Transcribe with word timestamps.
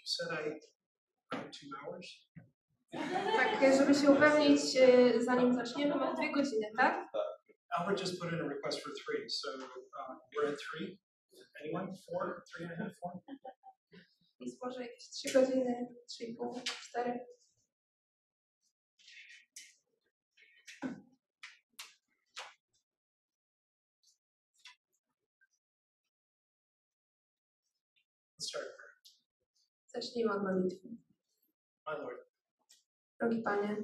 You 0.00 0.06
said 0.06 0.28
I 0.32 0.42
I 1.32 1.36
had 1.36 1.52
two 1.52 1.68
hours. 1.76 2.06
Tak, 2.92 3.78
żeby 3.78 3.94
się 3.94 4.10
upewnić, 4.10 4.60
e, 4.76 5.20
zanim 5.22 5.54
zaczniemy, 5.54 5.96
mamy 5.96 6.16
dwie 6.16 6.32
godziny, 6.32 6.66
tak? 6.78 7.08
Albert 7.78 8.00
just 8.00 8.20
put 8.20 8.32
in 8.32 8.40
a 8.40 8.48
request 8.48 8.80
for 8.82 8.92
three, 8.92 9.30
so 9.30 9.48
uh, 9.48 10.16
we're 10.34 10.52
at 10.52 10.58
three. 10.58 10.98
Anyone? 11.62 11.94
Four? 12.06 12.42
Three 12.52 12.64
and 12.66 12.72
a 12.72 12.84
half? 12.84 12.92
Four? 13.00 13.12
Więc 14.40 14.60
może 14.62 14.82
jakieś 14.82 15.08
trzy 15.08 15.32
godziny, 15.32 15.86
trzy 16.08 16.24
i 16.24 16.34
pół, 16.34 16.60
cztery. 16.64 17.20
Let's 28.40 28.48
start. 28.48 28.64
prayer. 28.64 28.90
Zacznijmy 29.94 30.32
od 30.32 30.42
modlitwy. 30.42 30.88
My 31.86 31.92
Lord, 31.98 32.20
Drogi 33.20 33.42
Panie, 33.42 33.76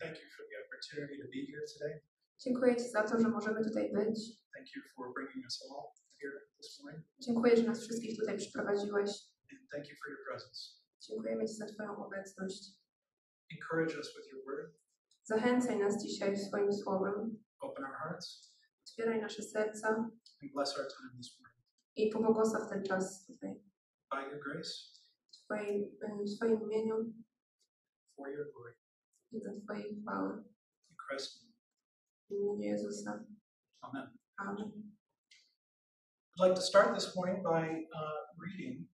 thank 0.00 0.14
you 0.22 0.28
for 0.36 0.44
the 0.50 0.56
opportunity 0.66 1.16
to 1.22 1.28
be 1.34 1.40
here 1.52 1.62
today. 1.72 2.00
dziękuję 2.38 2.76
Ci 2.76 2.88
za 2.90 3.02
to, 3.02 3.20
że 3.20 3.28
możemy 3.28 3.64
tutaj 3.64 3.92
być. 3.92 4.18
Thank 4.54 4.66
you 4.76 4.82
for 4.94 5.14
bringing 5.14 5.44
us 5.44 5.62
all 5.70 5.84
here 6.20 6.40
this 6.56 6.80
morning, 6.82 7.04
Dziękuję, 7.20 7.56
że 7.56 7.62
nas 7.62 7.80
wszystkich 7.80 8.18
tutaj 8.18 8.36
przyprowadziłeś. 8.38 9.10
and 9.52 9.60
thank 9.70 9.88
you 9.90 9.96
for 10.02 10.10
your 10.12 10.20
presence. 10.26 10.60
Dziękujemy 11.00 11.44
Ci 11.46 11.54
za 11.54 11.66
Twoją 11.66 12.06
obecność. 12.06 12.62
Encourage 13.52 13.98
us 13.98 14.08
with 14.16 14.32
your 14.32 14.44
word. 14.44 14.74
Zachęcaj 15.24 15.78
nas 15.78 16.02
dzisiaj 16.02 16.36
swoim 16.36 16.72
słowem. 16.72 17.44
Open 17.60 17.84
our 17.84 17.94
hearts 18.02 18.50
Otwieraj 18.88 19.20
nasze 19.20 19.42
serca 19.42 19.88
and 19.88 20.52
bless 20.54 20.78
our 20.78 20.86
time 20.88 21.10
this 21.16 21.38
morning. 21.40 21.64
i 21.96 22.10
pobłogosław 22.10 22.68
ten 22.70 22.82
czas 22.84 23.26
tutaj. 23.26 23.54
By 24.10 24.22
your 24.30 24.40
grace, 24.44 24.70
Twoim, 25.50 25.90
w 26.26 26.36
Twoim 26.36 26.62
imieniu 26.62 27.12
for 28.16 28.28
your 28.30 28.52
glory. 28.52 28.74
i 29.32 29.40
dla 29.40 29.52
Twojej 29.52 30.00
chwały. 30.02 30.44
In 30.90 30.96
Christ's 30.96 31.42
name. 31.42 31.54
W 32.28 32.32
imieniu 32.32 32.58
Jezusa. 32.60 33.24
Amen. 33.80 34.18
Amen. 34.36 34.72
I'd 36.36 36.44
like 36.44 36.54
to 36.54 36.62
start 36.62 36.94
this 36.94 37.16
morning 37.16 37.42
by 37.42 37.86
uh, 37.94 38.20
reading 38.38 38.88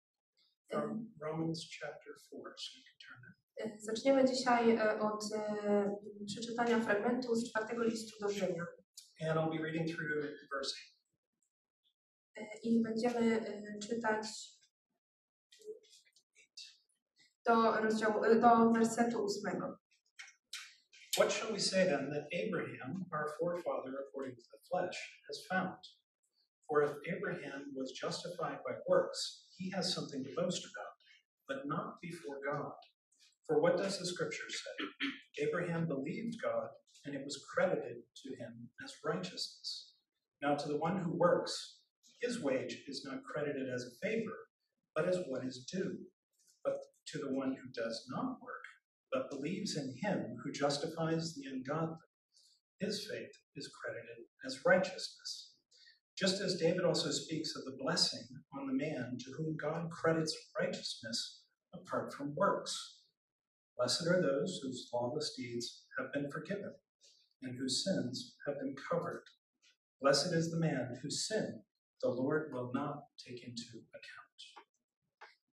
from 0.72 1.10
Romans 1.22 1.70
chapter 1.70 2.14
4. 2.30 2.56
So 2.58 2.78
you 2.78 2.84
can 2.84 2.98
turn 3.06 3.18
there. 3.22 3.36
E, 3.58 3.80
Zaczniemy 3.80 4.26
dzisiaj 4.26 4.72
e, 4.78 5.00
od 5.00 5.34
e, 5.34 5.96
przeczytania 6.26 6.80
fragmentu 6.80 7.36
z 7.36 7.52
czwartego 7.52 7.84
listu 7.84 8.20
do 8.22 8.30
Rzymian. 8.30 8.68
And 9.22 9.40
I'll 9.40 9.58
be 9.58 9.64
reading 9.64 9.88
through 9.90 10.10
verse 10.54 10.76
E, 12.36 12.46
I 12.64 12.82
będziemy 12.84 13.48
e, 13.48 13.80
czytać 13.80 14.55
do 17.46 17.72
rozdziału, 17.82 18.22
do 18.42 18.72
wersetu 18.72 19.24
ósmego. 19.24 19.78
What 21.18 21.32
shall 21.32 21.54
we 21.54 21.60
say 21.60 21.86
then 21.86 22.10
that 22.10 22.28
Abraham, 22.32 23.06
our 23.14 23.28
forefather 23.40 23.94
according 24.04 24.36
to 24.36 24.44
the 24.52 24.60
flesh, 24.70 24.98
has 25.28 25.46
found? 25.50 25.80
For 26.68 26.82
if 26.84 26.92
Abraham 27.08 27.72
was 27.76 27.92
justified 27.92 28.60
by 28.68 28.76
works, 28.88 29.46
he 29.58 29.72
has 29.72 29.94
something 29.94 30.24
to 30.24 30.30
boast 30.36 30.66
about, 30.66 30.96
but 31.48 31.68
not 31.68 32.02
before 32.02 32.40
God. 32.46 32.74
For 33.48 33.62
what 33.62 33.78
does 33.78 34.00
the 34.00 34.06
scripture 34.06 34.50
say? 34.50 35.46
Abraham 35.46 35.88
believed 35.88 36.42
God, 36.44 36.68
and 37.06 37.16
it 37.16 37.24
was 37.24 37.46
credited 37.54 37.98
to 38.24 38.30
him 38.36 38.70
as 38.84 38.92
righteousness. 39.06 39.94
Now, 40.42 40.56
to 40.56 40.68
the 40.68 40.78
one 40.78 40.98
who 40.98 41.18
works, 41.18 41.78
his 42.22 42.42
wage 42.42 42.84
is 42.88 43.06
not 43.06 43.24
credited 43.24 43.70
as 43.70 43.84
a 43.84 44.06
favor, 44.06 44.36
but 44.96 45.08
as 45.08 45.20
what 45.28 45.46
is 45.46 45.66
due. 45.72 45.98
But 46.64 46.80
to 47.08 47.20
the 47.20 47.34
one 47.34 47.56
who 47.56 47.70
does 47.74 48.06
not 48.10 48.38
work, 48.42 48.66
but 49.12 49.30
believes 49.30 49.78
in 49.78 49.96
him 50.02 50.38
who 50.44 50.52
justifies 50.52 51.34
the 51.34 51.50
ungodly, 51.50 51.98
his 52.80 53.08
faith 53.10 53.32
is 53.56 53.72
credited 53.82 54.26
as 54.46 54.66
righteousness. 54.66 55.54
Just 56.18 56.42
as 56.42 56.56
David 56.56 56.86
also 56.86 57.12
speaks 57.12 57.56
of 57.56 57.66
the 57.66 57.78
blessing 57.82 58.26
on 58.58 58.68
the 58.68 58.74
man 58.74 59.18
to 59.20 59.32
whom 59.38 59.58
God 59.58 59.90
credits 59.92 60.36
righteousness 60.60 61.42
apart 61.74 62.14
from 62.14 62.36
works. 62.36 63.02
Blessed 63.78 64.08
are 64.08 64.22
those 64.22 64.60
whose 64.64 64.90
lawless 64.94 65.34
deeds 65.38 65.84
have 65.98 66.14
been 66.14 66.32
forgiven 66.32 66.74
and 67.42 67.58
whose 67.58 67.84
sins 67.84 68.36
have 68.48 68.56
been 68.60 68.76
covered. 68.90 69.24
Blessed 70.02 70.34
is 70.34 70.52
the 70.52 70.60
man 70.60 70.98
whose 71.02 71.28
sin 71.28 71.62
the 72.02 72.10
Lord 72.10 72.52
will 72.54 72.72
not 72.74 73.04
take 73.18 73.44
into 73.44 73.82
account. 73.94 74.26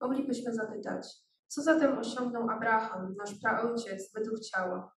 Moglibyśmy 0.01 0.53
zapytać, 0.53 1.07
co 1.49 1.61
zatem 1.61 1.97
osiągnął 1.97 2.49
Abraham, 2.49 3.15
nasz 3.17 3.39
praojciec, 3.39 4.13
według 4.13 4.39
ciała? 4.39 4.91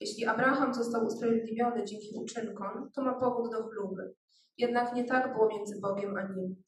Jeśli 0.00 0.26
Abraham 0.26 0.74
został 0.74 1.06
usprawiedliwiony 1.06 1.84
dzięki 1.84 2.14
uczynkom, 2.16 2.90
to 2.94 3.02
ma 3.02 3.14
powód 3.20 3.52
do 3.52 3.68
chluby. 3.68 4.14
Jednak 4.58 4.94
nie 4.94 5.04
tak 5.04 5.32
było 5.32 5.48
między 5.48 5.80
Bogiem 5.80 6.16
a 6.16 6.22
nim. 6.22 6.62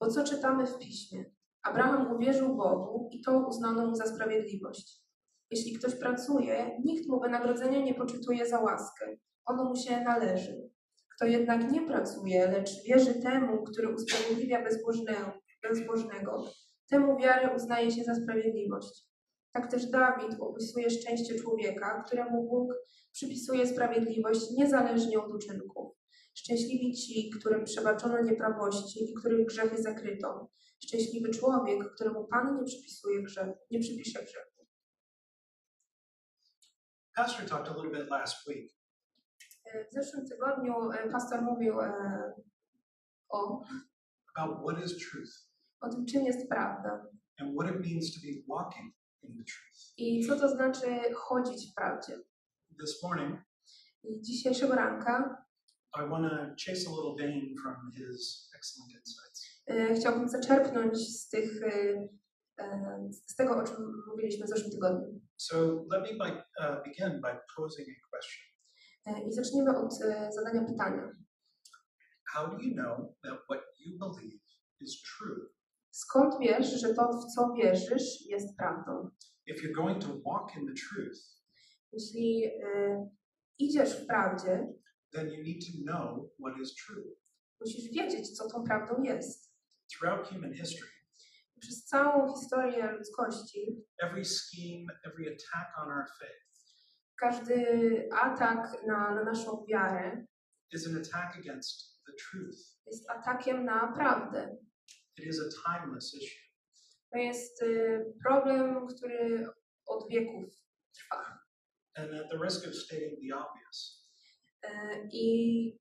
Bo 0.00 0.08
co 0.08 0.24
czytamy 0.24 0.66
w 0.66 0.78
piśmie? 0.78 1.24
Abraham 1.62 2.16
uwierzył 2.16 2.56
Bogu 2.56 3.08
i 3.12 3.22
to 3.22 3.46
uznano 3.48 3.86
mu 3.86 3.94
za 3.94 4.06
sprawiedliwość. 4.06 5.02
Jeśli 5.50 5.72
ktoś 5.78 5.94
pracuje, 5.94 6.80
nikt 6.84 7.08
mu 7.08 7.20
wynagrodzenia 7.20 7.78
nie 7.80 7.94
poczytuje 7.94 8.46
za 8.46 8.60
łaskę. 8.60 9.16
Ono 9.46 9.64
mu 9.64 9.76
się 9.76 10.00
należy. 10.00 10.70
Kto 11.14 11.26
jednak 11.26 11.72
nie 11.72 11.86
pracuje, 11.86 12.46
lecz 12.46 12.84
wierzy 12.84 13.14
temu, 13.14 13.62
który 13.62 13.94
usprawiedliwia 13.94 14.62
bezbożnego, 14.62 15.32
bezbożnego, 15.62 16.44
temu 16.92 17.18
wiarę 17.18 17.56
uznaje 17.56 17.90
się 17.90 18.04
za 18.04 18.14
sprawiedliwość. 18.14 19.06
Tak 19.52 19.70
też 19.70 19.86
Dawid 19.86 20.40
opisuje 20.40 20.90
szczęście 20.90 21.34
człowieka, 21.34 22.02
któremu 22.06 22.48
Bóg 22.48 22.74
przypisuje 23.12 23.66
sprawiedliwość 23.66 24.50
niezależnie 24.50 25.20
od 25.20 25.34
uczynków. 25.34 25.96
Szczęśliwi 26.34 26.94
ci, 26.94 27.30
którym 27.30 27.64
przebaczono 27.64 28.22
nieprawości 28.22 29.04
i 29.04 29.14
których 29.14 29.46
grzechy 29.46 29.82
zakryto. 29.82 30.50
Szczęśliwy 30.84 31.30
człowiek, 31.30 31.94
któremu 31.94 32.26
Pan 32.26 32.56
nie 32.56 32.64
przypisuje 32.64 33.22
grzechu, 33.22 33.58
nie 33.70 33.80
przypisze 33.80 34.24
grzechu. 34.24 34.66
Pastor 37.16 37.48
talked 37.48 37.68
a 37.68 37.82
little 37.82 38.00
bit 38.00 38.10
last 38.10 38.48
week 38.48 38.72
E, 39.64 39.84
W 39.84 39.92
zeszłym 39.92 40.26
tygodniu 40.26 40.90
e, 40.90 41.10
pastor 41.10 41.42
mówił 41.42 41.80
e, 41.80 42.32
o, 43.28 43.62
about 44.34 44.58
what 44.64 44.84
is 44.84 45.10
truth 45.10 45.51
o 45.82 45.88
tym, 45.88 46.06
czym 46.06 46.24
jest 46.24 46.48
prawda 46.48 47.06
and 47.40 47.54
what 47.56 47.74
it 47.74 47.80
means 47.80 48.14
to 48.14 48.20
be 48.26 48.32
walking 48.48 48.92
in 49.22 49.36
the 49.36 49.44
truth. 49.44 49.80
i 49.96 50.26
co 50.26 50.36
to 50.36 50.48
znaczy 50.48 50.86
chodzić 51.14 51.70
w 51.70 51.74
prawdzie. 51.74 52.18
This 52.80 53.02
morning, 53.02 53.40
I 54.04 54.20
dzisiejszego 54.20 54.74
ranka 54.74 55.44
I 55.94 56.08
want 56.10 56.30
to 56.30 56.36
chase 56.66 56.86
a 56.88 56.90
little 56.90 57.14
vein 57.18 57.54
from 57.62 57.90
his 57.92 58.50
excellent 58.56 58.92
insights. 58.92 59.62
e, 59.66 59.94
chciałbym 59.94 60.28
zaczerpnąć 60.28 60.98
z, 60.98 61.28
tych, 61.28 61.62
e, 61.62 62.08
e, 62.58 63.08
z 63.26 63.36
tego, 63.36 63.56
o 63.56 63.64
czym 63.64 63.76
mówiliśmy 64.06 64.46
w 64.46 64.48
zeszłym 64.48 64.70
tygodniu. 64.70 65.20
So 65.36 65.84
let 65.90 66.02
me 66.02 66.12
by, 66.24 66.30
uh, 66.60 66.84
begin 66.84 67.20
by 67.20 67.38
posing 67.56 67.88
a 67.88 68.08
question. 68.10 68.44
E, 69.06 69.28
I 69.28 69.32
zaczniemy 69.32 69.76
od 69.78 69.92
zadania 70.34 70.64
pytania. 70.66 71.12
How 72.32 72.46
do 72.50 72.58
you 72.62 72.74
know 72.74 72.98
that 73.22 73.38
what 73.48 73.60
you 73.86 73.98
believe 73.98 74.40
is 74.80 75.02
true? 75.02 75.48
Skąd 75.96 76.34
wiesz, 76.40 76.80
że 76.80 76.94
to, 76.94 77.08
w 77.12 77.34
co 77.34 77.52
wierzysz, 77.54 78.26
jest 78.28 78.56
prawdą? 78.56 79.10
If 79.46 79.60
you're 79.62 79.74
going 79.74 80.02
to 80.04 80.08
walk 80.08 80.56
in 80.56 80.66
the 80.66 80.72
truth, 80.74 81.18
Jeśli 81.92 82.44
e, 82.46 83.08
idziesz 83.58 84.02
w 84.02 84.06
prawdzie, 84.06 84.66
then 85.12 85.28
you 85.28 85.42
need 85.42 85.60
to 85.66 85.92
know 85.92 86.30
what 86.40 86.60
is 86.62 86.74
true. 86.74 87.16
musisz 87.60 87.90
wiedzieć, 87.92 88.36
co 88.36 88.48
tą 88.48 88.64
prawdą 88.64 89.02
jest. 89.02 89.52
Throughout 89.92 90.28
human 90.28 90.54
history, 90.54 90.90
Przez 91.60 91.84
całą 91.84 92.34
historię 92.40 92.92
ludzkości 92.92 93.84
every 94.02 94.24
scheme, 94.24 94.92
every 95.04 95.26
attack 95.32 95.78
on 95.78 95.88
our 95.92 96.06
faith 96.18 96.42
każdy 97.16 98.08
atak 98.12 98.86
na, 98.86 99.14
na 99.14 99.24
naszą 99.24 99.64
wiarę 99.68 100.26
is 100.72 100.86
an 100.86 100.96
attack 100.96 101.36
against 101.38 102.02
the 102.06 102.12
truth. 102.12 102.58
jest 102.86 103.10
atakiem 103.10 103.64
na 103.64 103.92
prawdę. 103.92 104.56
It 105.18 105.26
is 105.26 105.40
a 105.40 105.48
timeless 105.68 106.14
issue. 106.14 106.42
To 107.12 107.18
jest 107.18 107.62
y, 107.62 108.14
problem, 108.24 108.86
który 108.86 109.48
od 109.86 110.08
wieków 110.08 110.54
trwa. 110.94 111.38
And 111.96 112.14
at 112.14 112.30
the 112.30 112.38
risk 112.44 112.66
of 112.68 112.74
stating 112.74 113.20
the 113.20 113.36
obvious, 113.36 114.02
E, 114.62 115.08
I 115.12 115.78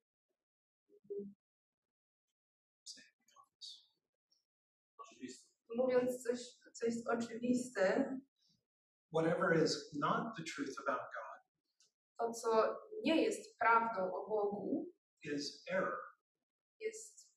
mówiąc 5.76 6.24
coś, 6.24 6.40
co 6.74 6.86
jest 6.86 7.08
oczywiste, 7.08 8.18
whatever 9.14 9.64
is 9.64 9.94
not 9.94 10.36
the 10.38 10.44
truth 10.44 10.80
about 10.80 11.00
God 11.00 11.22
to, 12.22 12.32
co 12.32 12.78
nie 13.04 13.24
jest 13.24 13.58
prawdą 13.60 14.14
o 14.14 14.30
Bogu, 14.30 14.94
is 15.24 15.64
error. 15.68 15.98
jest 16.80 17.32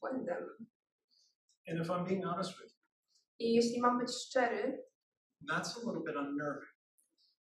błędem. 0.00 0.66
And 1.68 1.80
if 1.80 1.90
I'm 1.90 2.04
being 2.04 2.24
honest 2.24 2.50
with 2.60 2.70
you, 2.72 2.78
I 3.38 3.52
jeśli 3.54 3.80
mam 3.80 3.98
być 3.98 4.10
szczery, 4.10 4.84
that's 5.50 5.76
a 5.76 5.80
little 5.86 6.02
bit 6.06 6.16
unnerving. 6.16 6.74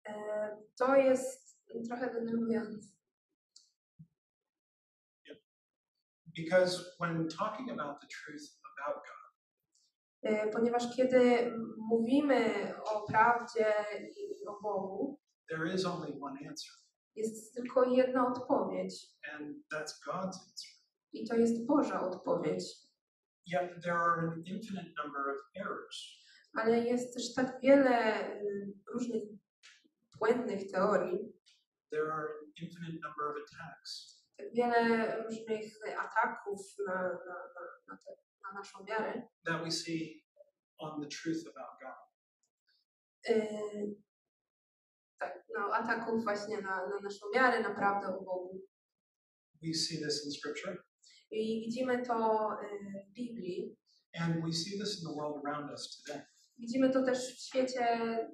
e, 0.08 0.12
to 0.78 0.96
jest 0.96 1.58
trochę 1.88 2.14
denerwujące. 2.14 2.88
Because 6.36 6.94
when 7.00 7.28
talking 7.28 7.70
about 7.70 8.00
the 8.00 8.06
truth 8.06 8.58
about 8.78 8.94
God, 8.96 9.12
E, 10.24 10.48
Ponieważ 10.50 10.96
kiedy 10.96 11.52
mówimy 11.76 12.72
o 12.84 13.06
prawdzie 13.06 13.74
i 14.16 14.46
o 14.46 14.58
Bogu, 14.62 15.18
there 15.48 15.74
is 15.74 15.86
only 15.86 16.18
one 16.20 16.38
answer, 16.48 16.72
jest 17.16 17.54
tylko 17.54 17.84
jedna 17.84 18.26
odpowiedź. 18.26 18.94
and 19.32 19.56
that's 19.72 19.92
God's 20.06 20.24
answer. 20.48 20.70
I 21.12 21.26
to 21.28 21.36
jest 21.36 21.66
Boża 21.66 22.00
odpowiedź. 22.00 22.64
Yet 23.46 23.82
there 23.82 23.96
are 23.96 24.18
an 24.28 24.42
infinite 24.46 24.92
number 25.04 25.30
of 25.34 25.40
errors. 25.56 26.22
Ale 26.54 26.78
jest 26.78 27.14
też 27.14 27.34
tak 27.34 27.60
wiele 27.60 28.26
y, 28.42 28.72
różnych 28.92 29.22
błędnych 30.18 30.70
teorii, 30.72 31.18
There 31.90 32.12
are 32.12 32.28
an 32.28 32.52
infinite 32.62 32.98
number 33.08 33.26
of 33.30 33.36
attacks. 33.44 34.22
tak 34.36 34.46
wiele 34.54 35.16
różnych 35.22 35.72
ataków 35.98 36.60
na, 36.86 36.94
na, 36.94 37.08
na, 37.54 37.62
na, 37.88 37.96
te, 37.96 38.10
na 38.44 38.52
naszą 38.58 38.84
wiarę, 38.84 39.22
that 39.46 39.64
we 39.64 39.70
see 39.70 40.24
on 40.78 41.00
the 41.02 41.08
truth 41.08 41.46
about 41.56 41.80
God. 41.80 42.08
y, 43.28 43.96
tak, 45.18 45.44
no, 45.58 45.74
ataków 45.74 46.24
właśnie 46.24 46.60
na, 46.60 46.86
na 46.88 47.00
naszą 47.02 47.26
wiarę, 47.34 47.60
na 47.60 47.74
prawdę 47.74 48.08
o 48.08 48.22
Bogu. 48.24 48.60
We 49.62 49.74
see 49.74 49.98
this 50.04 50.24
in 50.26 50.32
Scripture, 50.32 50.76
I 51.32 51.60
widzimy 51.60 52.02
to 52.06 52.48
y, 52.62 53.04
w 53.10 53.12
Biblii, 53.14 53.76
and 54.20 54.44
we 54.44 54.52
see 54.52 54.78
this 54.78 55.02
in 55.02 55.08
the 55.08 55.14
world 55.16 55.44
around 55.46 55.70
us 55.70 56.02
today. 56.02 56.22
widzimy 56.58 56.90
to 56.90 57.02
też 57.04 57.18
w 57.36 57.40
świecie 57.40 57.86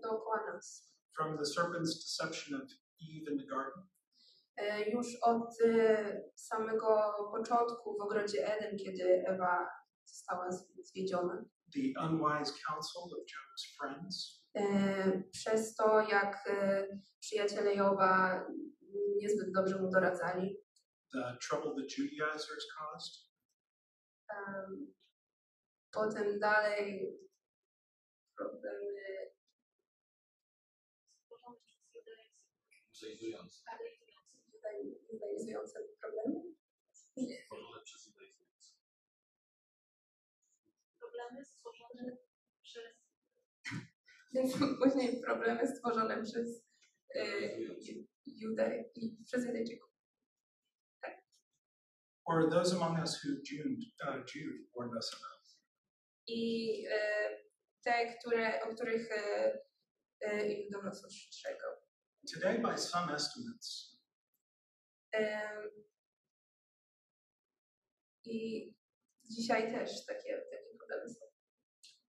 dookoła 0.03 0.41
nas. 0.55 0.93
From 1.17 1.39
the 1.39 1.45
serpent's 1.45 1.95
deception 2.01 2.61
of 2.63 2.69
Eve 3.01 3.33
in 3.33 3.39
the 3.39 3.47
garden, 3.47 3.83
Y, 4.61 4.91
Już 4.91 5.07
od 5.23 5.61
y, 5.61 6.31
samego 6.37 7.13
początku 7.33 7.99
w 7.99 8.03
ogrodzie 8.03 8.57
Eden, 8.57 8.79
kiedy 8.79 9.25
Ewa 9.27 9.69
została 10.05 10.51
zwiedziona, 10.83 11.45
the 11.75 11.81
unwise 12.07 12.53
counsel 12.69 13.03
of 13.03 13.11
Job's 13.11 13.77
friends, 13.79 14.45
przez 15.33 15.75
to, 15.75 16.01
jak 16.01 16.49
przyjaciele 17.21 17.75
Joba 17.75 18.45
niezbyt 19.17 19.53
dobrze 19.53 19.83
mu 19.83 19.91
doradzali. 19.91 20.57
The 21.13 21.39
trouble 21.41 21.75
the 21.75 21.87
Judaizers 21.89 22.67
caused, 22.79 23.29
Em, 24.31 24.95
Potem 25.93 26.39
dalej 26.41 27.19
problemy 28.37 29.29
judaizujące 35.13 35.79
problemy. 36.01 36.43
Stworzone 36.93 37.83
przez 37.85 38.07
judaizujących. 38.07 38.77
problemy 41.01 41.45
stworzone 41.45 42.17
przez 42.63 42.85
później 44.83 45.21
problemy 45.23 45.67
stworzone 45.77 46.23
przez 46.23 46.69
Ju- 47.57 48.07
Jude, 48.27 48.85
i- 48.95 49.17
przez. 49.25 49.45
Or 52.29 52.51
those 52.51 52.73
among 52.77 52.99
us 53.01 53.17
who 53.23 53.29
Jude, 53.43 53.83
uh, 54.07 54.19
Jude 54.27 54.59
warned 54.77 54.97
us 54.99 55.11
about. 55.13 55.39
I 56.27 56.85
e, 56.91 57.29
te, 57.85 58.15
które, 58.19 58.61
o 58.63 58.75
których 58.75 59.13
e, 59.13 59.53
e, 60.21 60.49
Juda 60.53 60.83
nas 60.83 61.05
ostrzegał. 61.05 61.73
Today, 62.35 62.59
by 62.59 62.79
some 62.79 63.15
estimates, 63.15 63.99
Em, 65.13 65.71
I 68.25 68.75
dzisiaj 69.31 69.73
też 69.73 70.07
takie, 70.07 70.39
takie 70.51 70.75
problemy 70.79 71.09
są. 71.11 71.21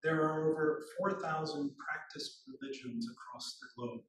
there 0.03 0.21
are 0.25 0.51
over 0.51 0.79
4,000 0.97 1.69
practiced 1.85 2.43
religions 2.47 3.05
across 3.11 3.59
the 3.59 3.65
globe, 3.75 4.03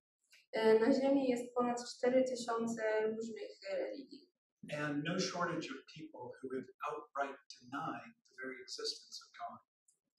Na 0.80 0.92
Ziemi 0.92 1.28
jest 1.28 1.54
ponad 1.54 1.78
4000 1.96 3.06
różnych 3.06 3.50
religii 3.72 4.29
and 4.68 5.02
no 5.04 5.18
shortage 5.18 5.66
of 5.70 5.78
people 5.96 6.32
who 6.38 6.48
have 6.56 6.68
outright 6.88 7.36
denied 7.60 8.12
the 8.28 8.34
very 8.42 8.56
existence 8.62 9.16
of 9.24 9.28
God. 9.40 9.58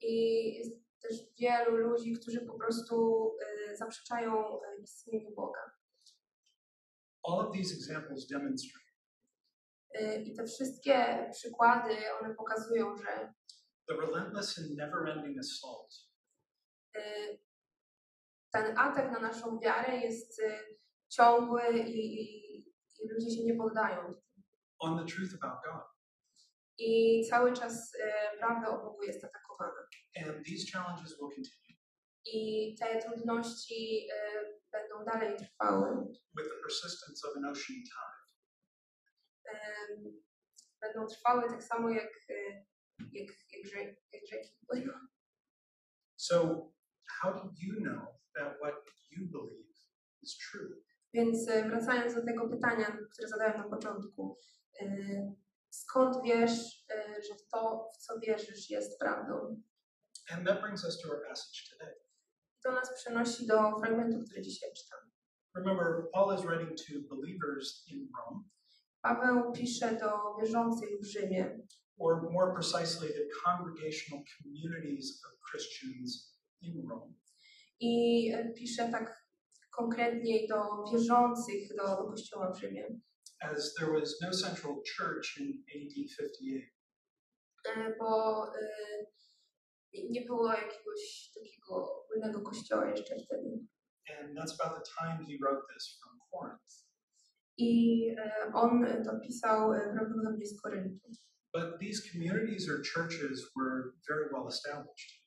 i 0.02 0.14
jest 0.58 0.72
też 1.00 1.16
wielu 1.40 1.78
ludzi, 1.78 2.14
którzy 2.14 2.42
po 2.42 2.54
prostu 2.54 2.96
e, 3.46 3.76
zaprzeczają 3.76 4.62
e, 4.62 4.82
istnieniu 4.84 5.36
Boga. 5.36 5.72
All 7.24 7.40
of 7.40 7.54
these 7.54 7.76
examples 7.76 8.28
demonstrate 8.28 8.92
E, 9.94 10.22
I 10.22 10.36
te 10.36 10.46
wszystkie 10.46 11.30
przykłady, 11.32 11.96
one 12.22 12.36
pokazują, 12.36 12.98
że 12.98 13.34
the 13.88 13.96
relentless 13.96 14.58
and 14.58 14.78
never 14.78 15.10
ending 15.10 15.40
assault 15.40 16.12
ten 18.52 18.78
atak 18.78 19.12
na 19.12 19.20
naszą 19.20 19.60
wiarę 19.60 19.98
jest 19.98 20.42
ciągły 21.10 21.62
i, 21.80 22.22
i, 22.22 22.58
i 23.00 23.10
ludzie 23.10 23.36
się 23.36 23.44
nie 23.44 23.56
poddają. 23.56 24.14
On 24.82 24.98
the 24.98 25.06
truth 25.14 25.34
about 25.42 25.60
God. 25.66 25.84
I 26.78 27.22
cały 27.30 27.54
czas 27.54 27.96
e, 28.04 28.38
prawda 28.38 28.70
o 28.70 28.84
Bogu 28.84 29.04
jest 29.04 29.24
atakowana. 29.24 29.82
And 30.18 30.46
these 30.46 30.72
challenges 30.72 31.12
will 31.20 31.30
continue 31.36 31.72
I 32.26 32.76
te 32.80 33.02
trudności 33.02 34.08
e, 34.14 34.44
będą 34.72 35.06
dalej 35.06 35.38
trwały. 35.38 36.08
with 36.38 36.50
the 36.50 36.62
persistence 36.64 37.28
of 37.28 37.38
an 37.38 37.46
ocean 37.46 37.78
tide. 37.84 38.22
Em, 39.46 40.22
Będą 40.82 41.06
trwały 41.08 41.50
tak 41.50 41.64
samo 41.64 41.90
jak, 41.90 42.10
e, 42.30 42.34
jak, 43.12 43.28
jak, 43.52 43.66
rzek, 43.74 43.96
jak 44.14 44.22
rzeki 44.32 44.56
płyną. 44.68 44.94
So, 46.18 46.36
how 47.22 47.34
do 47.34 47.50
you 47.62 47.76
know 47.82 48.08
that 48.36 48.58
what 48.60 48.76
you 49.12 49.28
believe 49.32 49.74
is 50.22 50.38
true? 50.38 50.84
Więc 51.14 51.50
e, 51.50 51.70
wracając 51.70 52.16
do 52.16 52.26
tego 52.26 52.50
pytania, 52.50 52.98
które 53.14 53.28
zadałem 53.28 53.58
na 53.58 53.70
początku. 53.70 54.38
E, 54.82 55.36
Skąd 55.72 56.24
wiesz, 56.24 56.86
e, 56.90 57.24
że 57.24 57.36
to, 57.52 57.90
w 57.94 57.98
co 57.98 58.20
wierzysz, 58.20 58.70
jest 58.70 59.00
prawdą? 59.00 59.62
And 60.30 60.48
that 60.48 60.62
brings 60.62 60.84
us 60.86 61.02
to 61.02 61.10
our 61.10 61.22
passage 61.28 61.60
today. 61.72 61.96
To 62.64 62.72
nas 62.72 62.94
przenosi 62.96 63.48
do 63.48 63.80
fragmentu, 63.80 64.20
który 64.26 64.42
dzisiaj 64.42 64.70
czytam. 64.74 65.00
Remember, 65.56 66.10
Paul 66.14 66.36
is 66.36 66.42
writing 66.46 66.78
to 66.78 67.16
believers 67.16 67.84
in 67.88 68.10
Rome, 68.18 68.44
Paweł 69.02 69.52
pisze 69.52 69.96
do 69.96 70.36
wierzących 70.42 70.90
w 71.02 71.06
Rzymie, 71.06 71.60
or 71.98 72.32
more 72.32 72.54
precisely, 72.54 73.08
the 73.14 73.28
congregational 73.46 74.24
communities 74.38 75.22
of 75.26 75.32
Christians 75.52 76.40
in 76.62 76.88
Rome. 76.90 77.14
i 77.80 78.32
e, 78.34 78.54
pisze 78.54 78.90
tak 78.92 79.26
konkretniej 79.72 80.48
do 80.48 80.84
wierzących 80.92 81.76
do, 81.78 81.84
do 82.04 82.10
kościoła 82.10 82.52
w 82.52 82.60
Rzymie, 82.60 82.88
As 83.42 83.74
there 83.80 83.92
was 83.92 84.22
no 84.22 84.32
central 84.32 84.82
church 84.98 85.38
in 85.38 85.64
AD 85.76 85.94
58, 85.94 86.72
E, 87.66 87.96
bo 88.00 88.46
e, 88.56 88.68
nie 90.10 90.22
było 90.26 90.54
jakiegoś 90.54 91.32
takiego 91.36 92.04
ogólnego 92.04 92.42
kościoła 92.42 92.90
jeszcze 92.90 93.16
wtedy. 93.26 93.66
and 94.22 94.38
that's 94.38 94.54
about 94.60 94.84
the 94.84 94.92
time 95.00 95.26
he 95.26 95.38
wrote 95.42 95.62
this 95.74 96.00
from 96.00 96.20
Corinth. 96.32 96.86
I 97.58 98.08
e, 98.18 98.52
on 98.54 98.86
to 99.06 99.20
pisał 99.20 99.72
prawdopodobnie 99.94 100.46
z 100.46 100.62
Koryntu. 100.62 101.08
But 101.54 101.80
these 101.80 102.02
communities 102.12 102.70
or 102.70 102.82
churches 102.94 103.52
were 103.56 103.92
very 104.10 104.30
well 104.34 104.48
established. 104.48 105.22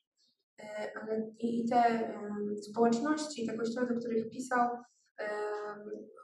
E, 0.59 0.91
Ale 1.01 1.31
i 1.39 1.69
te 1.69 2.13
społeczności, 2.71 3.47
te 3.47 3.57
kościoły, 3.57 3.87
do 3.87 3.99
których 3.99 4.29
pisał, 4.29 4.69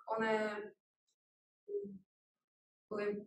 one 0.07 0.55
były 2.91 3.25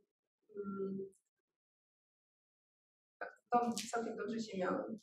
tak, 3.18 3.42
dom 3.52 3.74
całkiem 3.90 4.16
dobrze 4.16 4.40
się 4.40 4.58
miały. 4.58 4.98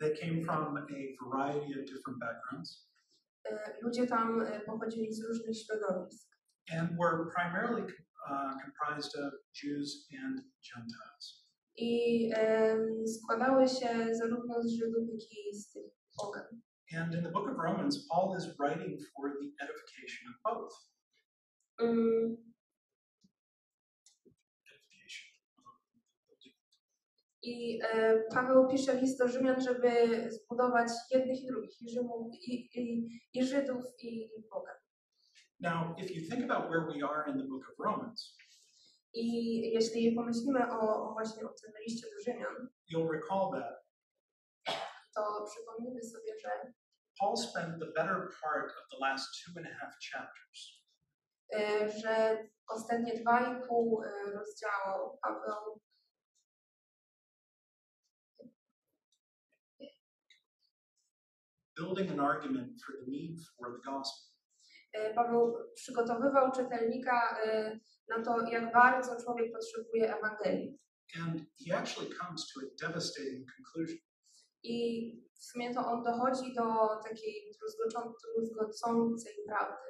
They 0.00 0.16
came 0.16 0.44
from 0.44 0.76
a 0.76 0.86
variety 1.30 1.80
of 1.80 1.86
different 1.86 2.18
backgrounds 2.20 2.88
E, 3.44 3.78
Ludzie 3.82 4.06
tam 4.06 4.42
e, 4.42 4.60
pochodzili 4.60 5.14
z 5.14 5.24
różnych 5.24 5.56
środowisk 5.58 6.28
and 6.78 6.90
were 6.98 7.26
primarily 7.34 7.82
uh, 7.82 8.52
comprised 8.62 9.14
of 9.16 9.32
Jews 9.62 10.08
and 10.24 10.40
Gentiles. 10.62 11.48
i 11.76 12.30
em, 12.34 13.08
składały 13.08 13.68
się 13.68 14.14
zarówno 14.14 14.62
z 14.62 14.70
Żydów, 14.70 15.08
jak 15.08 15.32
i 15.32 15.54
z 15.54 15.72
tych 15.72 15.92
pogan. 16.16 16.60
And 16.92 17.14
in 17.14 17.22
the 17.22 17.28
book 17.28 17.48
of 17.50 17.56
Romans, 17.56 18.06
Paul 18.10 18.34
is 18.34 18.48
writing 18.58 18.98
for 19.14 19.30
the 19.40 19.52
edification 19.62 20.24
of 20.30 20.36
both. 20.44 20.72
Mm. 21.80 22.36
I 27.42 27.80
e, 27.82 28.22
Paweł 28.32 28.68
pisze 28.68 29.00
list 29.00 29.18
do 29.18 29.28
Rzymian, 29.28 29.60
żeby 29.60 29.90
zbudować 30.30 30.88
jednych 31.10 31.42
i 31.42 31.46
drugich, 31.46 31.82
i, 31.82 31.90
Rzymów, 31.90 32.34
i, 32.34 32.80
i, 32.80 33.08
i 33.34 33.44
Żydów, 33.44 33.84
i 34.02 34.30
Boga. 34.50 34.72
Now, 35.60 35.94
if 35.98 36.14
you 36.14 36.28
think 36.30 36.50
about 36.50 36.70
where 36.70 36.86
we 36.86 37.08
are 37.08 37.30
in 37.30 37.38
the 37.38 37.44
book 37.44 37.68
of 37.68 37.78
Romans, 37.78 38.36
I 39.14 39.60
jeśli 39.72 40.12
pomyślimy 40.12 40.70
o, 40.70 41.08
o 41.08 41.12
właśnie 41.12 41.44
o 41.44 41.48
tym 41.48 41.72
liście 41.86 42.06
do 42.06 42.22
Rzymian, 42.22 42.68
you'll 42.90 43.10
recall 43.12 43.50
that 43.52 43.87
to 45.18 45.44
przypomnimy 45.50 46.02
sobie, 46.02 46.32
że, 46.42 46.72
Paul 47.20 47.36
spent 47.36 47.80
the 47.80 47.86
better 47.86 48.28
part 48.42 48.70
of 48.70 48.88
the 48.90 48.98
last 49.00 49.26
two 49.44 49.52
and 49.60 49.66
a 49.66 49.74
half 49.80 49.94
chapters 50.12 50.78
e, 51.52 51.88
że 51.90 52.44
ostatnie 52.68 53.20
dwa 53.20 53.40
i 53.40 53.68
pół 53.68 54.02
e, 54.02 54.30
rozdziału 54.32 55.18
Paweł 55.22 55.80
building 61.76 62.10
an 62.10 62.20
argument 62.20 62.82
for 62.82 62.92
the 63.04 63.10
need 63.10 63.40
for 63.56 63.72
the 63.72 63.90
gospel. 63.90 64.28
E, 64.92 65.14
Paweł 65.14 65.56
przygotowywał 65.74 66.52
czytelnika 66.52 67.38
na 68.08 68.24
to, 68.24 68.40
jak 68.50 68.72
bardzo 68.72 69.22
człowiek 69.24 69.52
potrzebuje 69.52 70.16
Ewangelii. 70.16 70.78
And 71.16 71.40
he 71.66 71.76
actually 71.76 72.10
comes 72.10 72.52
to 72.52 72.60
a 72.60 72.88
devastating 72.88 73.46
conclusion. 73.56 74.07
I 74.62 74.78
w 75.34 75.44
sumie 75.44 75.74
to 75.74 75.80
on 75.86 76.04
dochodzi 76.04 76.54
do 76.54 76.64
takiej 77.08 77.52
druzgocącej 78.34 79.34
prawdy. 79.46 79.88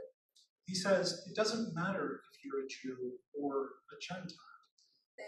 He 0.68 0.75
says 0.75 1.26
it 1.30 1.38
doesn't 1.38 1.75
matter 1.75 2.20
if 2.32 2.40
you're 2.44 2.62
a 2.64 2.68
Jew 2.68 2.98
or 3.32 3.54
a 3.92 3.96
Gentile. 4.08 4.58
E, 5.18 5.25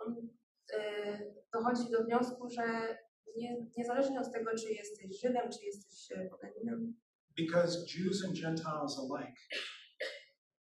On 0.00 0.28
e, 0.74 1.34
dochodzi 1.52 1.90
do 1.90 2.04
wniosku, 2.04 2.48
że 2.50 2.96
nie, 3.36 3.66
niezależnie 3.76 4.20
od 4.20 4.32
tego, 4.32 4.50
czy 4.54 4.72
jesteś 4.74 5.20
Żydem, 5.20 5.50
czy 5.50 5.64
jesteś 5.64 6.12
e, 6.12 6.28
poganinem, 6.30 6.94
Because 7.36 7.78
Jews 7.94 8.24
and 8.24 8.34
Gentiles 8.40 8.98
alike 8.98 9.40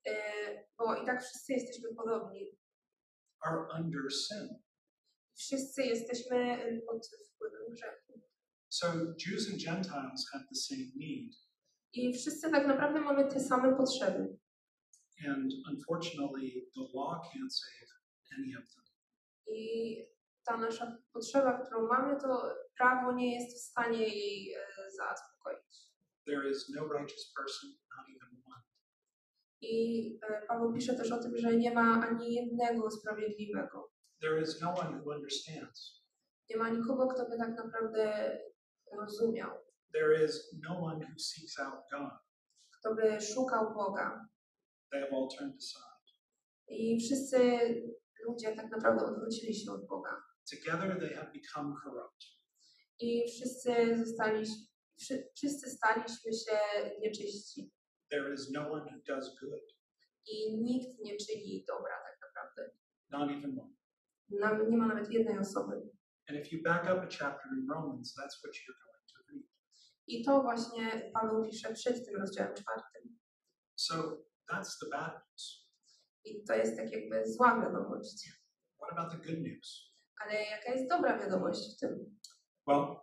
e, 0.06 0.14
bo 0.78 0.94
i 1.02 1.06
tak 1.06 1.22
wszyscy 1.22 1.52
jesteśmy 1.52 1.94
podobni. 1.94 2.58
are 3.40 3.60
under 3.78 4.12
sin. 4.12 4.48
Wszyscy 5.36 5.82
jesteśmy 5.82 6.36
e, 6.36 6.80
pod 6.80 7.06
wpływem 7.34 7.62
grzechu. 7.70 8.07
So 8.68 8.86
Jews 9.16 9.48
and 9.50 9.58
Gentiles 9.58 10.30
have 10.32 10.44
the 10.50 10.56
same 10.56 10.90
need. 10.96 11.32
I 11.92 12.12
wszyscy 12.12 12.50
tak 12.50 12.66
naprawdę 12.66 13.00
mamy 13.00 13.24
te 13.24 13.40
same 13.40 13.76
potrzeby. 13.76 14.38
And 15.28 15.52
unfortunately, 15.70 16.68
the 16.74 16.82
law 16.94 17.20
can't 17.20 17.50
save 17.50 17.88
any 18.38 18.54
of 18.56 18.64
them. 18.74 18.84
I 19.46 19.96
ta 20.44 20.56
nasza 20.56 20.96
potrzeba, 21.12 21.58
którą 21.58 21.86
mamy, 21.86 22.20
to 22.20 22.54
prawo 22.78 23.12
nie 23.12 23.34
jest 23.34 23.56
w 23.56 23.70
stanie 23.70 23.98
jej 23.98 24.52
e, 24.52 24.58
zaspokoić. 24.90 25.88
There 26.26 26.50
is 26.50 26.68
no 26.68 26.88
righteous 26.88 27.32
person, 27.36 27.70
not 27.96 28.06
even 28.08 28.42
one. 28.46 28.62
I 29.60 30.18
e, 30.30 30.46
Paweł 30.48 30.72
pisze 30.72 30.94
też 30.94 31.12
o 31.12 31.22
tym, 31.22 31.36
że 31.36 31.56
nie 31.56 31.74
ma 31.74 32.08
ani 32.08 32.34
jednego 32.34 32.90
sprawiedliwego. 32.90 33.92
There 34.20 34.42
is 34.42 34.60
no 34.60 34.74
one 34.74 35.00
who 35.00 35.14
understands. 35.14 36.02
Nie 36.50 36.56
ma 36.56 36.68
nikogo, 36.68 37.06
kto 37.06 37.28
by 37.28 37.38
tak 37.38 37.56
naprawdę 37.56 38.32
rozumiał, 38.96 39.50
There 39.92 40.24
is 40.24 40.52
no 40.68 40.78
one 40.84 41.06
who 41.06 41.18
seeks 41.18 41.58
out 41.58 41.80
God. 41.92 42.10
kto 42.78 42.94
by 42.94 43.20
szukał 43.20 43.74
Boga. 43.74 44.28
They 44.90 45.00
have 45.00 45.12
all 45.12 45.28
turned 45.38 45.56
aside. 45.56 45.88
I 46.68 46.98
wszyscy 47.00 47.38
ludzie 48.26 48.56
tak 48.56 48.70
naprawdę 48.70 49.04
odwrócili 49.06 49.54
się 49.54 49.72
od 49.72 49.86
Boga. 49.86 50.22
Together 50.50 51.00
they 51.00 51.14
have 51.14 51.32
become 51.32 51.74
corrupt. 51.84 52.24
I 53.00 53.24
wszyscy 53.28 53.96
zostali, 54.04 54.46
wszy, 55.00 55.28
wszyscy 55.36 55.70
staliśmy 55.70 56.32
się 56.32 56.58
nieczyści. 57.00 57.72
There 58.10 58.34
is 58.34 58.50
no 58.50 58.70
one 58.72 58.84
who 58.84 58.98
does 59.14 59.40
good, 59.40 59.62
I 60.26 60.56
nikt 60.56 60.98
nie 60.98 61.16
czyni 61.16 61.64
dobra 61.68 61.92
tak 62.06 62.18
naprawdę. 62.22 62.76
not 63.10 63.30
even 63.30 63.58
one. 63.60 63.74
Nam, 64.28 64.70
nie 64.70 64.76
ma 64.76 64.86
nawet 64.86 65.10
jednej 65.12 65.38
osoby. 65.38 65.82
And 66.28 66.38
if 66.38 66.52
you 66.52 66.62
back 66.62 66.84
up 66.90 67.02
a 67.04 67.08
chapter 67.08 67.48
in 67.52 67.66
Romans, 67.68 68.14
that's 68.14 68.42
what 68.44 68.52
you're 68.54 68.78
going 68.84 69.04
to 69.12 69.18
read. 69.32 69.44
I 70.06 70.24
to 70.24 70.42
właśnie 70.42 71.10
Paweł 71.14 71.44
pisze 71.44 71.74
przed 71.74 72.06
tym 72.06 72.20
rozdziałem 72.20 72.54
czwartym. 72.54 73.18
So 73.76 73.94
that's 74.52 74.78
the 74.80 74.88
bad 74.90 75.12
news. 75.30 75.68
I 76.24 76.44
to 76.44 76.54
jest 76.54 76.76
tak 76.76 76.92
jakby 76.92 77.32
zła 77.32 77.60
wiadomość. 77.60 78.30
What 78.80 78.92
about 78.98 79.12
the 79.12 79.18
good 79.32 79.42
news? 79.42 79.92
Ale 80.24 80.32
jaka 80.44 80.72
jest 80.72 80.88
dobra 80.88 81.18
wiadomość 81.18 81.60
w 81.76 81.80
tym? 81.80 82.16
Well, 82.66 82.96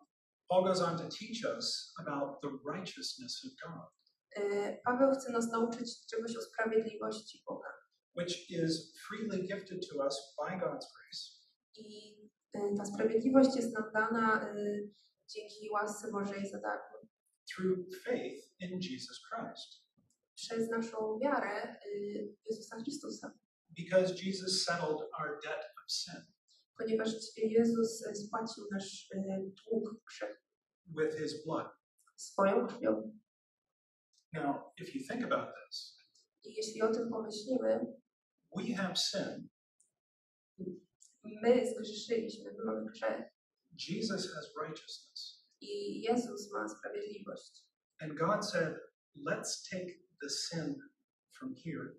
Paul 0.49 0.63
goes 0.63 0.81
on 0.81 0.97
to 0.97 1.03
teach 1.03 1.55
us 1.55 1.93
about 1.99 2.41
the 2.41 2.49
righteousness 2.73 3.45
of 3.45 3.51
God, 3.71 3.89
E, 4.37 4.77
Paweł 4.85 5.11
chce 5.11 5.31
nas 5.31 5.51
nauczyć 5.51 6.05
czegoś 6.07 6.37
o 6.37 6.41
sprawiedliwości 6.41 7.43
Boga. 7.47 7.69
which 8.17 8.49
is 8.51 8.93
freely 9.07 9.41
gifted 9.47 9.89
to 9.89 10.05
us 10.05 10.35
by 10.37 10.59
God's 10.59 10.87
grace 10.95 11.44
I 11.77 12.15
e, 12.53 12.75
ta 12.77 12.85
sprawiedliwość 12.85 13.55
jest 13.55 13.73
nam 13.73 13.91
dana 13.93 14.49
e, 14.49 14.55
dzięki 15.27 15.69
łasce 15.71 16.11
Bożej 16.11 16.49
za 16.49 16.59
darmo. 16.59 16.95
through 17.55 17.85
faith 18.05 18.51
in 18.59 18.79
Jesus 18.81 19.19
Christ. 19.29 19.85
Przez 20.35 20.69
naszą 20.69 21.19
wiarę 21.19 21.77
w 22.45 22.49
Jezusa 22.49 22.75
Chrystusa. 22.83 23.31
Because 23.69 24.13
Jesus 24.25 24.65
settled 24.65 24.99
our 25.19 25.39
debt 25.43 25.63
of 25.85 25.91
sin 25.91 26.21
Ponieważ 26.77 27.09
Jezus 27.37 28.03
spłacił 28.13 28.63
nasz 28.71 29.09
dług 29.65 30.03
grzechu 30.07 30.41
with 30.87 31.17
his 31.17 31.45
blood. 31.45 31.67
swoją 32.15 32.67
krwią. 32.67 33.11
Now, 34.33 34.55
if 34.77 34.91
you 34.97 35.07
think 35.07 35.23
about 35.23 35.55
this, 35.55 35.97
I 36.43 36.53
jeśli 36.53 36.81
o 36.81 36.93
tym 36.93 37.09
pomyślimy, 37.09 37.93
we 38.57 38.75
have 38.75 38.95
sin, 38.95 39.49
my 41.41 41.67
zgrzeszyliśmy, 41.67 42.53
my 42.53 42.63
mamy 42.65 42.85
grzech 42.91 43.23
Jesus 43.89 44.33
has 44.35 44.45
righteousness. 44.61 45.45
i 45.61 46.01
Jezus 46.01 46.51
ma 46.51 46.69
sprawiedliwość. 46.69 47.65
And 47.99 48.13
God 48.19 48.45
said, 48.51 48.75
let's 49.15 49.69
take 49.69 49.93
the 50.21 50.29
sin 50.29 50.75
from 51.39 51.55
here 51.55 51.95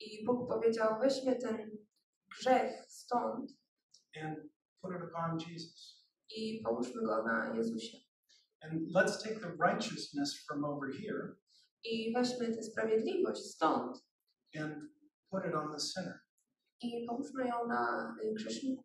I 0.00 0.24
Bóg 0.24 0.48
powiedział, 0.48 1.00
weźmy 1.00 1.36
ten 1.36 1.78
grzech 2.38 2.84
stąd 2.88 3.52
and 4.22 4.38
put 4.80 4.92
it 4.96 5.02
upon 5.10 5.38
Jesus. 5.50 6.02
i 6.36 6.60
połóżmy 6.64 7.02
go 7.02 7.22
na 7.22 7.54
Jezusie. 7.56 7.98
And 8.60 8.72
let's 8.94 9.22
take 9.22 9.40
the 9.40 9.56
righteousness 9.58 10.44
from 10.46 10.64
over 10.64 10.92
here 10.92 11.36
I 11.84 12.12
weźmy 12.12 12.54
tę 12.54 12.62
sprawiedliwość 12.62 13.40
stąd 13.44 13.98
and 14.60 14.74
put 15.30 15.44
it 15.46 15.54
on 15.54 15.72
the 15.72 15.80
sinner. 15.80 16.21
I 16.84 17.06
połóżmy 17.06 17.48
ją 17.48 17.66
na 17.68 18.14
y, 18.24 18.32
grzeszniku. 18.32 18.84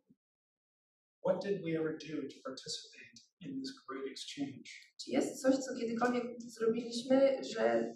What 1.27 1.43
did 1.45 1.61
we 1.63 1.79
ever 1.79 1.97
do 1.97 2.15
to 2.21 2.35
participate 2.43 3.17
in 3.39 3.61
this 3.61 3.71
great 3.87 4.07
exchange? 4.11 4.69
Czy 4.99 5.11
jest 5.11 5.41
coś, 5.41 5.55
co 5.55 5.75
kiedykolwiek 5.75 6.41
zrobiliśmy, 6.41 7.43
że 7.43 7.95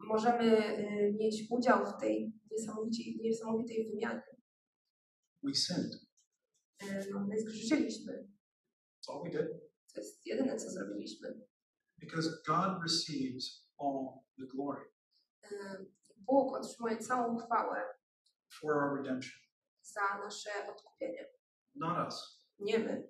możemy 0.00 0.78
y, 0.78 1.14
mieć 1.18 1.44
udział 1.50 1.86
w 1.86 2.00
tej 2.00 2.32
niesamowitej, 2.50 3.18
niesamowitej 3.22 3.90
wymianie? 3.90 4.22
We 5.42 5.54
sinned. 5.54 5.94
Y, 6.82 7.10
No, 7.10 7.26
my 7.28 7.40
zgrzeszyliśmy. 7.40 8.12
That's 8.12 9.12
all 9.12 9.22
we 9.24 9.30
did. 9.30 9.48
To 9.94 10.00
jest 10.00 10.26
jedyne, 10.26 10.56
co 10.56 10.70
zrobiliśmy. 10.70 11.40
Because 11.98 12.28
God 12.46 12.82
receives 12.82 13.68
all 13.78 14.06
the 14.38 14.46
glory 14.46 14.84
Y, 15.52 15.86
Bóg 16.16 16.56
otrzymuje 16.56 16.96
całą 16.98 17.38
chwałę 17.38 17.82
for 18.60 18.72
our 18.74 18.96
redemption, 18.96 19.40
za 19.82 20.18
nasze 20.24 20.50
odkupienie. 20.70 21.26
not 21.74 22.06
us, 22.08 22.42
Nie 22.58 22.78
my. 22.78 23.02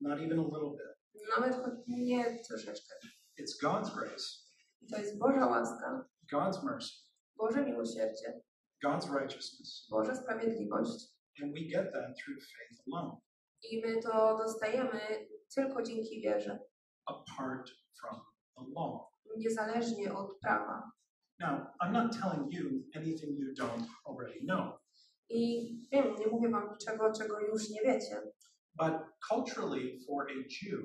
not 0.00 0.18
even 0.18 0.38
a 0.38 0.42
little 0.42 0.70
bit. 0.70 0.96
Nawet 1.36 1.56
nie 1.88 2.38
troszeczkę. 2.48 2.94
It's 3.40 3.62
God's 3.62 3.94
grace, 3.94 4.26
I 4.80 4.86
to 4.86 4.98
jest 4.98 5.18
Boża 5.18 5.46
łaska, 5.46 6.08
God's 6.32 6.64
mercy, 6.64 6.92
Boże 7.36 7.64
miłosierdzie, 7.64 8.40
God's 8.84 9.14
righteousness. 9.20 9.86
Boża 9.90 10.14
sprawiedliwość. 10.14 11.16
And 11.42 11.52
we 11.54 11.60
get 11.60 11.92
that 11.92 12.16
through 12.24 12.40
faith 12.42 12.80
alone, 12.86 13.16
I 13.70 13.82
my 13.86 14.02
to 14.02 14.38
dostajemy 14.38 15.00
tylko 15.54 15.82
dzięki 15.82 16.20
wierze, 16.20 16.58
apart 17.06 17.70
from 18.00 18.20
the 18.56 18.62
law. 18.80 19.00
niezależnie 19.36 20.14
od 20.14 20.38
prawa. 20.40 20.90
Now, 21.40 21.66
I'm 21.80 21.92
not 21.92 22.12
telling 22.12 22.52
you 22.52 22.84
anything 22.94 23.36
you 23.36 23.54
don't 23.54 23.86
already 24.06 24.40
know, 24.46 24.78
I 25.30 25.70
wiem, 25.92 26.16
nie 26.18 26.26
mówię 26.26 26.50
wam 26.50 26.70
niczego, 26.72 27.12
czego 27.12 27.40
już 27.40 27.70
nie 27.70 27.80
wiecie, 27.82 28.22
but 28.74 28.92
culturally, 29.28 29.98
for 30.06 30.26
a 30.30 30.34
Jew, 30.34 30.82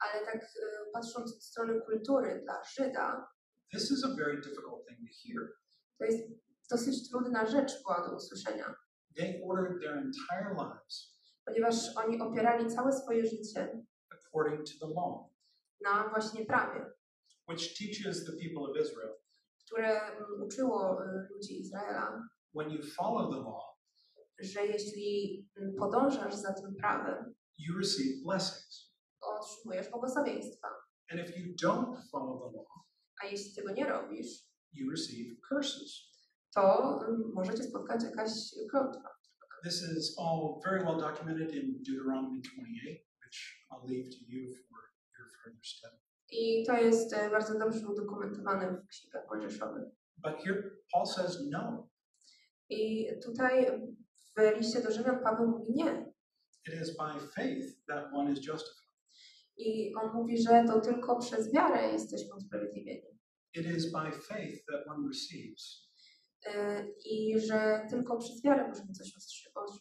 ale 0.00 0.26
tak 0.26 0.36
y, 0.36 0.92
patrząc 0.92 1.34
od 1.36 1.44
strony 1.44 1.80
kultury 1.80 2.40
dla 2.44 2.62
Żyda, 2.64 3.28
this 3.72 3.90
is 3.90 4.04
a 4.04 4.08
very 4.16 4.40
difficult 4.40 4.86
thing 4.86 4.98
to 4.98 5.14
hear. 5.24 5.48
to 5.98 6.04
jest 6.04 6.28
dosyć 6.70 7.10
trudna 7.10 7.46
rzecz 7.46 7.82
była 7.82 8.08
do 8.08 8.16
usłyszenia, 8.16 8.74
They 9.16 9.40
ordered 9.44 9.80
their 9.80 9.98
entire 9.98 10.54
lives 10.54 11.18
ponieważ 11.44 11.74
oni 11.96 12.20
opierali 12.20 12.70
całe 12.70 12.92
swoje 12.92 13.26
życie 13.26 13.82
according 14.10 14.66
to 14.66 14.86
the 14.86 14.94
law, 14.94 15.30
na 15.80 16.08
właśnie 16.08 16.46
prawie, 16.46 16.80
which 17.48 17.78
teaches 17.78 18.24
the 18.24 18.32
people 18.32 18.70
of 18.70 18.76
Israel 18.86 19.14
które 19.70 20.00
mm, 20.02 20.42
uczyło 20.42 21.02
y, 21.04 21.28
ludzi 21.34 21.60
Izraela, 21.60 22.28
when 22.54 22.70
you 22.70 22.82
follow 22.82 23.30
the 23.34 23.36
law, 23.40 23.62
że 24.38 24.66
jeśli 24.66 25.46
mm, 25.56 25.74
podążasz 25.74 26.34
za 26.34 26.52
tym 26.54 26.74
prawem, 26.74 27.34
you 27.58 27.78
receive 27.78 28.22
blessings. 28.24 28.92
otrzymujesz 29.20 29.90
błogosławieństwa. 29.90 30.68
And 31.12 31.20
if 31.20 31.38
you 31.38 31.54
don't 31.62 31.96
follow 32.10 32.38
the 32.52 32.56
law, 32.56 32.66
A 33.22 33.26
jeśli 33.26 33.54
tego 33.54 33.72
nie 33.72 33.86
robisz, 33.86 34.28
you 34.72 34.90
receive 34.90 35.40
curses. 35.48 36.08
to 36.54 36.98
mm, 37.08 37.32
może 37.34 37.54
cię 37.54 37.62
spotkać 37.64 38.02
jakaś 38.04 38.30
klątwa. 38.70 39.08
This 39.64 39.82
is 39.82 40.16
all 40.18 40.60
very 40.64 40.84
well 40.84 40.96
documented 41.00 41.54
in 41.54 41.82
Deuteronomy 41.82 42.40
28, 42.40 43.04
which 43.24 43.66
I'll 43.70 43.88
leave 43.88 44.08
to 44.10 44.16
you 44.28 44.46
for 44.54 44.78
your 45.18 45.28
further 45.42 45.60
study. 45.64 46.07
I 46.30 46.64
to 46.66 46.72
jest 46.76 47.12
e, 47.12 47.30
bardzo 47.30 47.58
dobrze 47.58 47.88
udokumentowane 47.88 48.72
w 48.72 48.86
księgach 48.86 49.24
mojżeszowych. 49.30 49.84
But 50.16 50.32
here 50.44 50.70
Paul 50.92 51.06
says 51.06 51.38
no. 51.50 51.88
I 52.68 53.06
tutaj 53.24 53.66
w 54.36 54.56
liście 54.56 54.80
do 54.82 54.90
Rzymian 54.92 55.22
Paweł 55.22 55.46
mówi 55.48 55.72
nie. 55.74 56.12
It 56.68 56.80
is 56.82 56.96
by 56.96 57.20
faith 57.34 57.84
that 57.86 58.04
one 58.12 58.32
is 58.32 58.38
justified. 58.46 58.88
I 59.56 59.94
on 59.94 60.12
mówi, 60.14 60.42
że 60.42 60.64
to 60.66 60.80
tylko 60.80 61.18
przez 61.18 61.52
wiarę 61.52 61.92
jesteśmy 61.92 62.34
usprawiedliwieni. 62.34 63.18
It 63.54 63.66
is 63.76 63.92
by 63.92 64.12
faith 64.12 64.64
that 64.66 64.86
one 64.86 65.08
receives 65.08 65.88
E, 66.46 66.84
I 67.04 67.40
że 67.40 67.86
tylko 67.90 68.16
przez 68.18 68.42
wiarę 68.42 68.68
możemy 68.68 68.92
coś 68.92 69.16
otrzymać. 69.16 69.72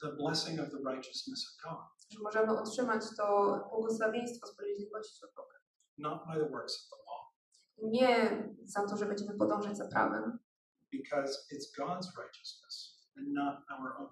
the 0.00 0.12
blessing 0.12 0.60
of 0.60 0.70
the 0.70 0.76
righteousness 0.90 1.46
of 1.48 1.70
God, 1.70 1.84
Że 2.10 2.18
możemy 2.22 2.60
otrzymać 2.60 3.02
to 3.16 3.24
błogosławieństwo 3.70 4.46
sprawiedliwości 4.46 5.24
od 5.24 5.34
Boga. 5.34 5.55
Not 5.98 6.26
by 6.26 6.34
the 6.40 6.48
works 6.50 6.74
of 6.74 6.88
the 6.90 6.96
law, 7.06 7.32
Nie 7.90 8.44
za 8.64 8.86
to, 8.86 8.96
że 8.96 9.06
będziemy 9.06 9.38
podążać 9.38 9.76
za 9.76 9.88
prawem, 9.88 10.38
because 10.92 11.46
it's 11.52 11.78
God's 11.78 12.06
righteousness 12.18 13.06
and 13.16 13.28
not 13.28 13.54
our 13.70 13.96
own. 13.98 14.08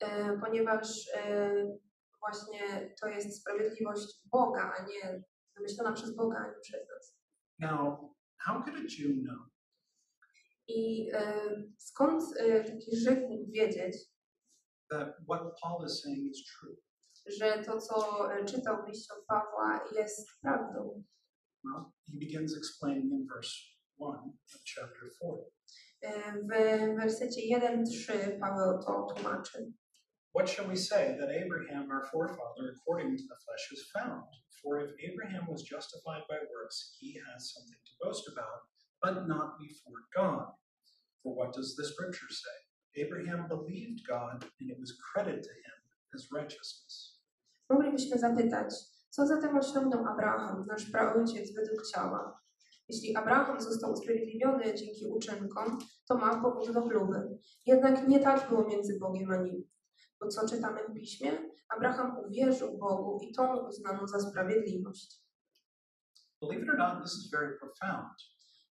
e, 0.00 0.38
ponieważ 0.40 1.08
e, 1.14 1.78
właśnie 2.20 2.94
to 3.00 3.06
jest 3.08 3.40
sprawiedliwość 3.40 4.20
Boga, 4.24 4.72
a 4.78 4.86
nie 4.86 5.24
wymyślona 5.56 5.92
przez 5.92 6.16
Boga, 6.16 6.36
a 6.38 6.48
nie 6.48 6.60
przez 6.62 6.88
nas. 6.88 7.18
Now, 7.58 7.98
how 8.36 8.62
could 8.62 8.76
a 8.76 8.80
Jew 8.82 9.22
know 9.24 9.48
I 10.68 11.10
e, 11.12 11.50
skąd 11.78 12.22
taki 12.66 12.96
Żyd 12.96 13.20
mógł 13.28 13.50
wiedzieć, 13.52 13.96
that 14.90 15.08
what 15.28 15.42
Paul 15.62 15.86
is 15.86 16.02
saying 16.02 16.30
is 16.30 16.44
true? 16.44 16.76
Że 17.26 17.62
to, 17.62 17.80
co 17.80 18.28
e, 18.32 18.44
czytał 18.44 18.76
w 18.84 18.88
liście 18.88 19.14
od 19.14 19.26
Pawła, 19.26 19.80
jest 19.96 20.40
prawdą? 20.42 21.02
Well, 21.64 21.84
he 22.06 22.18
begins 22.18 22.56
explaining 22.56 23.12
in 23.12 23.26
verse 23.34 23.52
1 23.98 24.14
of 24.54 24.60
chapter 24.64 25.10
4. 25.18 25.50
E, 26.02 26.32
W 26.42 26.96
wersecie 26.96 27.40
1-3 27.58 28.38
Paweł 28.40 28.82
to 28.82 29.06
tłumaczy. 29.14 29.72
What 30.34 30.50
shall 30.50 30.66
we 30.68 30.76
say 30.76 31.16
that 31.18 31.30
Abraham, 31.30 31.90
our 31.92 32.04
forefather, 32.10 32.74
according 32.74 33.16
to 33.16 33.22
the 33.22 33.36
flesh, 33.44 33.68
has 33.70 33.82
found? 33.92 34.26
For 34.62 34.80
if 34.80 34.90
Abraham 34.98 35.46
was 35.48 35.62
justified 35.62 36.22
by 36.28 36.38
works, 36.52 36.96
he 37.00 37.20
has 37.32 37.52
something 37.52 37.78
to 37.84 37.92
boast 38.04 38.28
about, 38.28 38.60
but 39.00 39.28
not 39.28 39.58
before 39.60 40.00
God. 40.14 40.46
For 41.22 41.34
what 41.34 41.52
does 41.54 41.76
the 41.76 41.84
scripture 41.84 42.30
say? 42.30 43.00
Abraham 43.02 43.46
believed 43.48 44.00
God, 44.08 44.44
and 44.60 44.70
it 44.70 44.78
was 44.80 44.98
credited 45.12 45.42
to 45.44 45.50
him 45.50 45.78
as 46.14 46.28
righteousness. 46.32 47.13
Moglibyśmy 47.70 48.18
zapytać, 48.18 48.74
co 49.10 49.26
zatem 49.26 49.58
osiągnął 49.58 50.06
Abraham, 50.06 50.66
nasz 50.66 50.90
praojciec 50.90 51.54
według 51.54 51.86
ciała? 51.86 52.40
Jeśli 52.88 53.16
Abraham 53.16 53.60
został 53.60 53.92
usprawiedliwiony 53.92 54.74
dzięki 54.74 55.06
uczynkom, 55.06 55.78
to 56.08 56.14
ma 56.14 56.42
powód 56.42 56.72
do 56.72 56.82
chluby. 56.82 57.38
Jednak 57.66 58.08
nie 58.08 58.20
tak 58.20 58.48
było 58.48 58.64
między 58.68 58.98
Bogiem 58.98 59.30
a 59.30 59.36
nim. 59.36 59.64
Bo 60.20 60.28
co 60.28 60.48
czytamy 60.48 60.80
w 60.88 60.94
piśmie? 60.94 61.32
Abraham 61.68 62.18
uwierzył 62.18 62.78
Bogu 62.78 63.18
i 63.22 63.32
to 63.32 63.54
mu 63.54 63.68
uznano 63.68 64.08
za 64.08 64.20
sprawiedliwość. 64.20 65.24
Believe 66.40 66.62
it 66.64 66.70
or 66.70 66.78
not, 66.78 67.02
this 67.02 67.12
is 67.12 67.30
very 67.30 67.58
profound. 67.58 68.12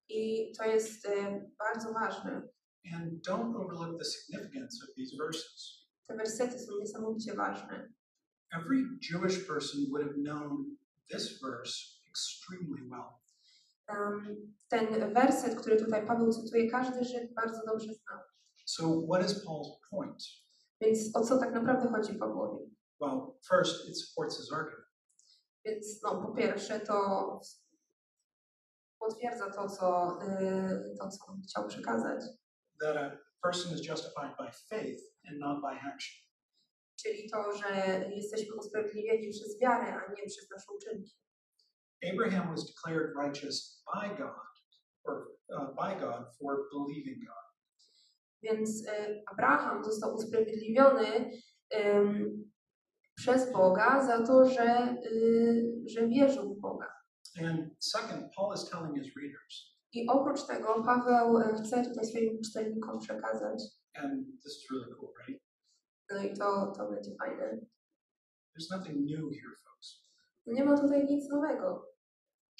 I 0.10 0.52
to 0.58 0.64
jest 0.64 1.06
e, 1.06 1.46
bardzo 1.60 1.94
ważne. 1.94 2.50
And 2.94 3.28
don't 3.28 3.56
overlook 3.56 4.00
the 4.00 4.06
significance 4.06 4.84
of 4.84 4.96
these 4.96 5.18
verses. 5.18 5.88
Te 6.08 6.16
wersety 6.16 6.60
są 6.60 6.72
niesamowicie 6.80 7.34
ważne. 7.34 7.94
Every 8.58 8.86
Jewish 9.12 9.48
person 9.48 9.86
would 9.92 10.04
have 10.08 10.18
known 10.18 10.78
this 11.12 11.42
verse 11.42 12.02
extremely 12.10 12.82
well. 12.90 13.20
Em, 13.88 14.54
ten 14.68 15.14
werset, 15.14 15.56
który 15.56 15.76
tutaj 15.78 16.08
Paweł 16.08 16.34
cytuje, 16.34 16.72
każdy 16.72 17.04
Żyd 17.04 17.34
bardzo 17.34 17.62
dobrze 17.68 17.94
zna. 17.94 18.24
So, 18.66 19.02
what 19.12 19.26
is 19.26 19.46
Paul's 19.46 19.80
point? 19.90 20.24
Więc 20.82 21.16
o 21.16 21.22
co 21.22 21.38
tak 21.38 21.54
naprawdę 21.54 21.90
chodzi 21.90 22.16
Pawłowi? 22.16 22.76
Well, 23.00 23.36
first, 23.50 23.90
it 23.90 23.98
supports 23.98 24.38
his 24.38 24.54
argument. 24.54 24.88
Więc 25.66 26.02
no, 26.04 26.22
po 26.22 26.34
pierwsze 26.34 26.80
to 26.80 27.40
potwierdza 29.00 29.52
to, 29.52 29.70
co, 29.70 30.20
y, 30.24 30.96
to, 31.00 31.10
co 31.10 31.38
chciał 31.50 31.68
przekazać. 31.68 32.24
that 32.82 32.98
a 32.98 33.18
person 33.42 33.72
is 33.74 33.82
justified 33.82 34.36
by 34.38 34.50
faith 34.70 35.02
and 35.28 35.40
not 35.40 35.62
by 35.62 35.74
action. 35.94 36.16
Czyli 37.02 37.30
to, 37.30 37.58
że 37.58 38.02
jesteśmy 38.16 38.56
usprawiedliwieni 38.56 39.30
przez 39.30 39.60
wiarę, 39.60 39.94
a 39.94 40.12
nie 40.12 40.26
przez 40.28 40.50
nasze 40.50 40.66
uczynki. 40.76 41.12
Abraham 42.14 42.50
was 42.50 42.66
declared 42.66 43.16
righteous 43.16 43.84
by 43.94 44.10
God, 44.18 44.54
or 45.04 45.14
uh, 45.50 45.68
by 45.76 45.96
God 46.00 46.36
for 46.38 46.70
believing 46.74 47.18
God. 47.26 47.44
Więc 48.44 48.88
y, 48.88 49.24
Abraham 49.32 49.84
został 49.84 50.16
usprawiedliwiony 50.16 51.32
przez 53.16 53.52
Boga 53.52 54.06
za 54.06 54.28
to, 54.28 54.46
że, 54.46 54.98
y, 55.06 55.84
że 55.86 56.08
wierzył 56.08 56.56
w 56.56 56.60
Boga. 56.60 56.94
And 57.42 57.70
second, 57.80 58.34
Paul 58.36 58.54
is 58.56 58.70
telling 58.70 58.96
his 58.98 59.16
readers, 59.16 59.74
I 59.94 60.08
oprócz 60.10 60.48
tego 60.48 60.84
Paweł 60.84 61.38
y, 61.38 61.54
chce 61.54 61.84
tutaj 61.84 62.06
swoim 62.06 62.42
czytelnikom 62.42 63.00
przekazać, 63.00 63.64
and 63.94 64.26
this 64.44 64.58
is 64.58 64.72
really 64.72 64.96
cool, 65.00 65.14
right? 65.28 65.44
No 66.14 66.24
i 66.24 66.34
to, 66.34 66.74
to 66.78 66.90
będzie 66.92 67.12
fajne. 67.20 67.60
There's 68.56 68.70
nothing 68.72 68.98
new 68.98 69.32
here, 69.34 69.56
folks. 69.66 70.02
No 70.46 70.54
Nie 70.54 70.66
ma 70.66 70.78
tutaj 70.82 71.06
nic 71.06 71.30
nowego. 71.30 71.94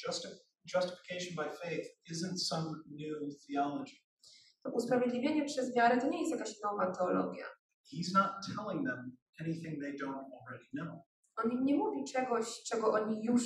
Justi- 0.08 0.38
justification 0.76 1.36
by 1.36 1.58
faith 1.58 1.88
isn't 2.12 2.38
some 2.38 2.70
new 2.92 3.18
theology. 3.48 3.96
To 4.64 4.72
usprawiedliwienie 4.72 5.46
przez 5.46 5.76
wiarę 5.76 6.02
to 6.02 6.08
nie 6.10 6.20
jest 6.20 6.32
jakaś 6.32 6.62
nowa 6.64 6.92
teologia. 6.92 7.46
He's 7.94 8.14
not 8.14 8.32
telling 8.56 8.88
them 8.88 9.18
anything 9.42 9.82
they 9.82 9.94
don't 9.94 10.26
already 10.42 10.66
know, 10.72 11.00
On 11.36 11.52
im 11.52 11.66
nie 11.66 11.76
mówi 11.76 12.04
czegoś, 12.14 12.64
czego 12.64 12.92
oni 12.92 13.26
już 13.26 13.44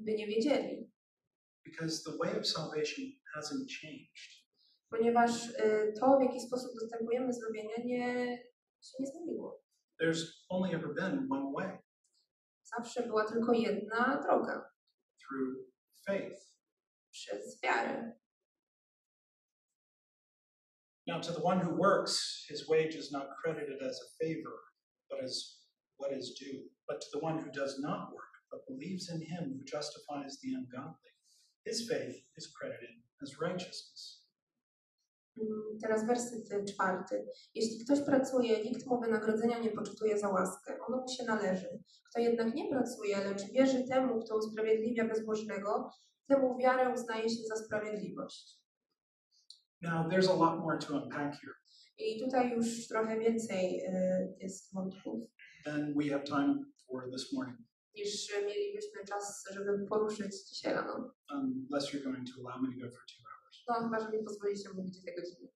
by 0.00 0.14
nie 0.14 0.26
wiedzieli, 0.26 0.92
because 1.64 2.02
the 2.10 2.16
way 2.18 2.38
of 2.40 2.46
salvation 2.46 3.04
hasn't 3.36 3.66
changed. 3.82 4.38
ponieważ 4.90 5.48
y, 5.50 5.92
to, 6.00 6.18
w 6.18 6.22
jaki 6.22 6.40
sposób 6.40 6.70
dostępujemy 6.80 7.32
zbawienia, 7.32 7.76
nie, 7.84 8.38
się 8.82 8.96
nie 9.00 9.06
zmieniło. 9.06 9.62
There's 10.00 10.22
only 10.48 10.74
ever 10.74 10.94
been 10.94 11.28
one 11.30 11.52
way 11.56 11.78
Zawsze 12.78 13.02
była 13.06 13.24
tylko 13.24 13.52
jedna 13.52 14.20
droga 14.22 14.70
through 15.18 15.56
faith. 16.06 16.40
przez 17.10 17.60
wiarę. 17.62 18.12
Now, 21.06 21.20
to 21.20 21.32
the 21.32 21.40
one 21.42 21.58
who 21.60 21.74
works, 21.74 22.44
his 22.48 22.68
wage 22.68 22.94
is 22.94 23.10
not 23.10 23.28
credited 23.42 23.80
as 23.82 23.98
a 24.02 24.24
favor, 24.24 24.52
but 25.10 25.20
as 25.24 25.62
what 25.96 26.12
is 26.12 26.34
due. 26.38 26.68
But 26.86 27.00
to 27.00 27.06
the 27.12 27.24
one 27.24 27.38
who 27.38 27.50
does 27.50 27.78
not 27.80 28.12
work, 28.12 28.32
but 28.50 28.66
believes 28.68 29.08
in 29.08 29.20
him 29.22 29.44
who 29.58 29.64
justifies 29.64 30.38
the 30.42 30.52
ungodly, 30.54 31.12
his 31.64 31.88
faith 31.88 32.16
is 32.36 32.52
credited 32.54 32.90
as 33.22 33.40
righteousness. 33.40 34.17
Mm, 35.40 35.78
Teraz 35.82 36.06
werset 36.06 36.48
czwarty. 36.72 37.26
Jeśli 37.54 37.84
ktoś 37.84 38.00
pracuje, 38.00 38.64
nikt 38.64 38.86
mu 38.86 39.00
wynagrodzenia 39.00 39.58
nie 39.58 39.70
poczytuje 39.70 40.18
za 40.18 40.28
łaskę. 40.28 40.78
Ono 40.88 40.96
mu 41.02 41.08
się 41.08 41.24
należy. 41.24 41.82
Kto 42.10 42.20
jednak 42.20 42.54
nie 42.54 42.68
pracuje, 42.70 43.18
lecz 43.18 43.42
wierzy 43.52 43.84
temu, 43.88 44.20
kto 44.20 44.36
usprawiedliwia 44.38 45.08
bezbożnego, 45.08 45.90
temu 46.28 46.58
wiarę 46.58 46.94
uznaje 46.94 47.28
się 47.30 47.42
za 47.48 47.56
sprawiedliwość. 47.64 48.58
Now, 49.82 50.06
there's 50.10 50.28
a 50.30 50.34
lot 50.34 50.58
more 50.60 50.78
to 50.78 50.94
unpack 50.94 51.40
here 51.40 51.54
I 51.98 52.20
tutaj 52.24 52.50
już 52.52 52.88
trochę 52.88 53.18
więcej 53.18 53.80
y, 53.80 54.36
jest 54.40 54.74
wątków, 54.74 55.20
than 55.64 55.94
we 55.94 56.04
have 56.08 56.24
time 56.24 56.64
for 56.86 57.10
this 57.12 57.32
morning, 57.32 57.58
niż 57.94 58.32
mielibyśmy 58.46 59.04
czas, 59.08 59.44
żeby 59.54 59.86
poruszyć 59.88 60.48
dzisiaj 60.48 60.74
rano. 60.74 61.14
unless 61.32 61.94
you're 61.94 62.04
going 62.04 62.26
to 62.28 62.34
allow 62.40 62.62
me 62.62 62.68
to 62.74 62.80
go 62.86 62.90
for 62.90 63.02
two 63.06 63.22
No 63.68 63.74
chyba, 63.74 64.00
że 64.00 64.10
mi 64.18 64.24
pozwolicie 64.24 64.68
mówić 64.74 65.00
dwie 65.00 65.14
godziny. 65.16 65.48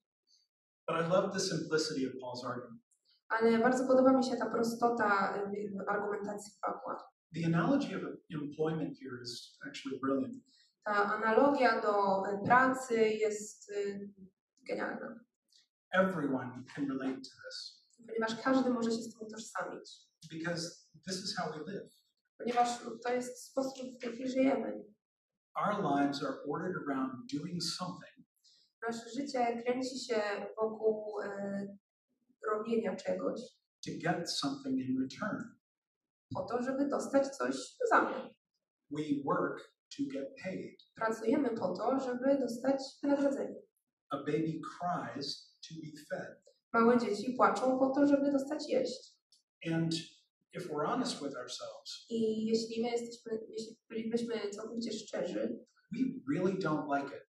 But 0.89 0.97
I 0.97 1.09
love 1.09 1.33
the 1.33 1.41
simplicity 1.41 2.07
of 2.09 2.13
Paul's 2.23 2.47
argument. 2.51 2.83
Ale 3.29 3.59
bardzo 3.59 3.87
podoba 3.87 4.13
mi 4.13 4.25
się 4.25 4.37
ta 4.37 4.51
prostota 4.51 5.37
y, 5.37 5.89
argumentacji 5.89 6.53
Pawła. 6.61 7.13
The 7.35 7.47
analogy 7.47 7.97
of 7.97 8.03
employment 8.43 8.99
here 8.99 9.23
is 9.23 9.59
actually 9.67 10.01
brilliant. 10.01 10.35
Ta 10.85 10.93
analogia 10.93 11.81
do 11.81 12.23
y, 12.27 12.45
pracy 12.45 13.09
jest 13.09 13.71
y, 13.71 14.11
genialna, 14.69 15.21
Everyone 15.91 16.65
can 16.75 16.89
relate 16.89 17.15
to 17.17 17.31
this 17.45 17.83
ponieważ 18.07 18.43
każdy 18.43 18.71
może 18.71 18.91
się 18.91 19.03
z 19.03 19.13
tym 19.15 19.27
utożsamić. 19.27 19.91
because 20.31 20.87
this 21.07 21.17
is 21.25 21.37
how 21.37 21.53
we 21.53 21.73
live. 21.73 21.91
Ponieważ 22.39 22.69
to 23.05 23.13
jest 23.13 23.45
sposób, 23.51 24.01
w 24.01 24.03
jaki 24.05 24.29
żyjemy. 24.29 24.85
Our 25.55 25.83
lives 25.83 26.23
are 26.23 26.37
ordered 26.49 26.77
around 26.89 27.11
doing 27.33 27.63
something 27.63 28.27
Nasze 28.89 29.11
życie 29.11 29.63
kręci 29.63 29.99
się 29.99 30.23
wokół 30.57 31.21
y, 31.23 31.77
robienia 32.53 32.97
czegoś 32.97 33.41
to 33.87 33.91
get 34.03 34.31
something 34.31 34.79
in 34.81 35.01
return. 35.03 35.43
po 36.35 36.43
to, 36.43 36.63
żeby 36.63 36.89
dostać 36.89 37.29
coś 37.37 37.55
w 37.57 37.89
zamian. 37.91 38.31
We 38.91 39.03
work 39.25 39.61
to 39.97 40.03
get 40.13 40.29
paid. 40.45 40.83
Pracujemy 40.95 41.51
po 41.51 41.77
to, 41.77 42.01
żeby 42.01 42.39
dostać 42.39 42.83
wynagrodzenie. 43.03 43.55
A 44.11 44.17
baby 44.17 44.61
cries 44.79 45.57
to 45.69 45.75
be 45.75 46.01
fed. 46.09 46.43
Małe 46.73 46.99
dzieci 46.99 47.35
płaczą 47.37 47.79
po 47.79 47.91
to, 47.91 48.07
żeby 48.07 48.33
dostać 48.33 48.69
jeść. 48.69 49.17
And 49.73 49.95
if 50.55 50.69
we're 50.69 50.87
honest 50.87 51.23
with 51.23 51.37
ourselves, 51.37 52.07
I 52.11 52.47
jeśli 52.47 52.83
my 52.83 52.91
jesteśmy, 52.91 53.39
jeśli 53.49 53.77
bylibyśmy 53.89 54.51
całkowicie 54.51 54.93
szczerzy, 54.93 55.59
we 55.93 55.99
really 56.35 56.59
don't 56.59 56.87
like 56.99 57.17
it 57.17 57.23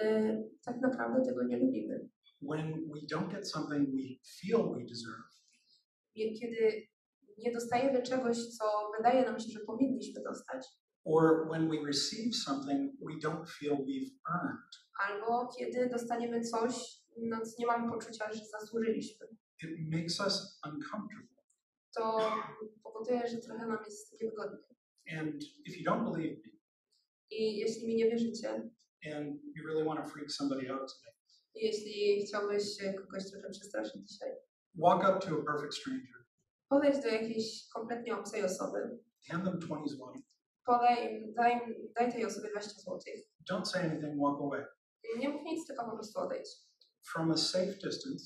y, 0.00 0.50
tak 0.64 0.80
naprawdę 0.80 1.22
tego 1.24 1.42
nie 1.44 1.56
lubimy. 1.56 2.08
when 2.42 2.72
we 2.72 3.00
don't 3.16 3.28
get 3.32 3.48
something 3.50 3.88
we 3.90 4.02
feel 4.40 4.74
we 4.74 4.84
deserve 4.84 5.36
Kiedy 6.14 6.86
nie 7.38 7.52
dostajemy 7.52 8.02
czegoś, 8.02 8.36
co 8.46 8.64
wydaje 8.98 9.24
nam 9.24 9.40
się, 9.40 9.50
że 9.50 9.60
powinniśmy 9.60 10.22
dostać, 10.22 10.66
or 11.04 11.48
when 11.50 11.68
we 11.70 11.86
receive 11.86 12.36
something 12.36 12.92
we 13.00 13.28
don't 13.28 13.46
feel 13.58 13.72
we've 13.76 14.10
earned. 14.34 14.70
albo 15.08 15.48
kiedy 15.58 15.88
dostaniemy 15.90 16.40
coś, 16.40 16.74
na 17.16 17.40
co 17.40 17.52
nie 17.58 17.66
mamy 17.66 17.92
poczucia, 17.92 18.32
że 18.32 18.44
zasłużyliśmy, 18.60 19.26
It 19.62 19.70
makes 19.92 20.20
us 20.20 20.60
uncomfortable. 20.66 21.35
To 21.96 22.30
powoduje, 22.82 23.28
że 23.28 23.36
trochę 23.38 23.66
nam 23.66 23.78
jest 23.84 24.20
niewygodnie. 24.22 24.58
And 25.18 25.42
if 25.64 25.78
you 25.78 25.84
don't 25.90 26.12
believe 26.12 26.36
me 26.36 26.52
I 27.30 27.56
jeśli 27.58 27.86
mi 27.86 27.94
nie 27.94 28.10
wierzycie, 28.10 28.50
and 29.14 29.40
you 29.54 29.66
really 29.66 29.84
want 29.84 30.00
to 30.04 30.10
freak 30.10 30.32
somebody 30.32 30.72
out 30.72 30.92
today, 30.94 31.14
i 31.54 31.64
jeśli 31.66 32.26
chciałbyś 32.26 32.62
kogoś 32.98 33.30
trochę 33.30 33.50
przestraszyć 33.50 34.10
dzisiaj, 34.10 34.30
walk 34.74 35.00
up 35.02 35.26
to 35.26 35.40
a 35.40 35.44
perfect 35.52 35.74
stranger, 35.74 36.24
podejdź 36.68 37.02
do 37.02 37.08
jakiejś 37.08 37.68
kompletnie 37.68 38.16
obcej 38.16 38.44
osoby, 38.44 38.98
hand 39.30 39.44
them 39.44 39.58
20 39.58 39.96
zloty. 39.96 40.18
podaj, 40.66 41.32
daj, 41.34 41.60
daj 41.96 42.12
tej 42.12 42.26
osobie 42.26 42.50
20 42.50 42.70
zł. 42.80 42.98
Don't 43.50 43.64
say 43.64 43.82
anything, 43.82 44.20
walk 44.20 44.40
away. 44.40 44.64
Nie 45.18 45.28
mów 45.28 45.42
nic, 45.44 45.66
tylko 45.66 45.84
po 45.84 45.92
prostu 45.96 46.20
odejdź. 46.20 46.48
From 47.12 47.30
a 47.30 47.36
safe 47.36 47.72
distance, 47.72 48.24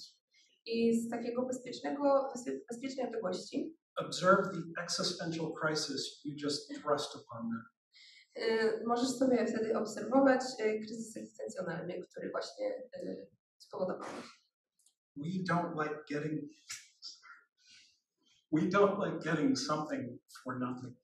I 0.66 1.00
z 1.00 1.10
takiego 1.10 1.42
bezpiecznego, 1.46 2.30
bezpie- 2.34 2.60
bezpiecznej 2.70 3.06
odległości 3.06 3.76
observe 3.96 4.50
the 4.52 4.82
existential 4.82 5.52
crisis 5.62 6.20
you 6.24 6.34
just 6.42 6.68
thrust 6.68 7.16
upon 7.16 7.50
them. 7.50 7.62
y, 8.44 8.82
możesz 8.86 9.08
sobie 9.08 9.46
wtedy 9.46 9.78
obserwować 9.78 10.40
y, 10.60 10.78
kryzys 10.78 11.16
egzystencjonalny, 11.16 12.02
który 12.10 12.30
właśnie 12.30 12.68
y, 12.96 13.26
spowodowałeś. 13.58 14.40
We 15.16 15.24
don't 15.54 15.82
like 15.82 16.04
getting 16.10 16.42
we 18.52 18.60
don't 18.60 18.98
like 19.06 19.18
getting 19.30 19.58
something 19.58 20.20
for 20.44 20.58
nothing. 20.60 20.94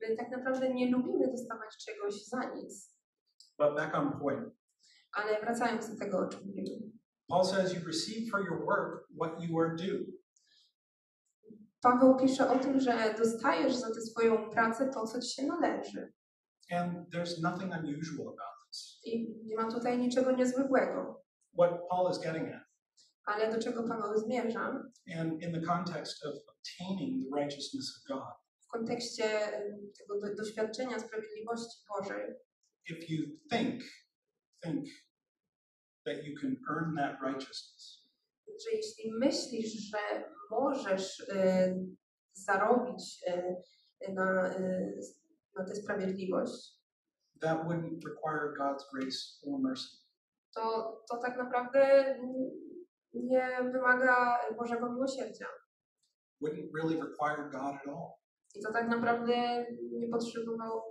My 0.00 0.16
tak 0.16 0.30
naprawdę 0.30 0.74
nie 0.74 0.90
lubimy 0.90 1.26
dostawać 1.30 1.76
czegoś 1.86 2.24
za 2.24 2.54
nic. 2.54 2.96
But 3.58 3.74
back 3.76 3.94
on 3.94 4.20
point. 4.20 4.54
Ale 5.12 5.40
wracając 5.40 5.90
do 5.90 5.98
tego, 5.98 6.18
o 6.18 6.28
czym 6.28 6.40
mówimy. 6.46 6.90
Paul 7.30 7.44
says 7.44 7.72
you 7.74 7.80
receive 7.86 8.30
for 8.30 8.40
your 8.44 8.66
work 8.66 9.06
what 9.16 9.40
you 9.40 9.58
are 9.60 9.76
due. 9.76 10.06
Paweł 11.82 12.16
pisze 12.16 12.50
o 12.50 12.58
tym, 12.58 12.80
że 12.80 13.14
dostajesz 13.18 13.74
za 13.76 13.86
tę 13.94 14.00
swoją 14.00 14.50
pracę 14.50 14.90
to, 14.94 15.06
co 15.06 15.20
ci 15.20 15.28
się 15.34 15.42
należy. 15.46 16.12
And 16.70 17.08
there's 17.14 17.42
nothing 17.42 17.72
unusual 17.74 18.28
about 18.28 18.56
this. 18.68 19.00
I 19.04 19.34
nie 19.44 19.56
ma 19.56 19.70
tutaj 19.70 19.98
niczego 19.98 20.32
niezwykłego. 20.32 21.24
What 21.58 21.70
Paul 21.90 22.10
is 22.12 22.18
getting 22.18 22.48
at, 22.54 22.62
Ale 23.24 23.52
do 23.56 23.62
czego 23.62 23.82
Paweł 23.88 24.18
zmierza? 24.18 24.82
and 25.18 25.42
in 25.42 25.52
the 25.52 25.60
context 25.60 26.24
of 26.26 26.34
obtaining 26.48 27.22
the 27.24 27.40
righteousness 27.40 27.96
of 27.96 28.16
God, 28.18 28.34
W 28.60 28.68
kontekście 28.68 29.24
tego 29.98 30.20
do, 30.20 30.34
doświadczenia 30.34 30.98
sprawiedliwości 31.00 31.78
Bożej, 31.88 32.34
if 32.90 33.00
you 33.08 33.26
think, 33.50 33.82
think 34.62 34.86
that 36.06 36.24
you 36.24 36.34
can 36.40 36.56
earn 36.70 36.96
that 36.96 37.20
righteousness, 37.22 38.06
że 38.46 38.76
jeśli 38.76 39.12
myślisz, 39.18 39.90
że 39.90 40.24
możesz 40.50 41.20
y, 41.20 41.86
zarobić 42.32 43.24
y, 43.28 44.12
na, 44.14 44.56
y, 44.58 45.00
na 45.56 45.64
tę 45.64 45.74
sprawiedliwość, 45.74 46.80
that 47.40 47.66
wouldn't 47.66 48.00
require 48.04 48.54
God's 48.58 48.84
grace 48.92 49.18
or 49.46 49.60
mercy. 49.60 50.00
to, 50.54 50.96
to 51.10 51.18
tak 51.18 51.36
naprawdę 51.38 52.14
nie 53.14 53.70
wymaga 53.72 54.38
Bożego 54.58 54.92
miłosierdzia. 54.92 55.46
Wouldn't 56.42 56.70
really 56.74 57.00
require 57.00 57.50
God 57.50 57.74
at 57.74 57.88
all. 57.88 58.12
I 58.54 58.60
to 58.60 58.72
tak 58.72 58.88
naprawdę 58.88 59.66
nie 59.92 60.08
potrzebował, 60.08 60.82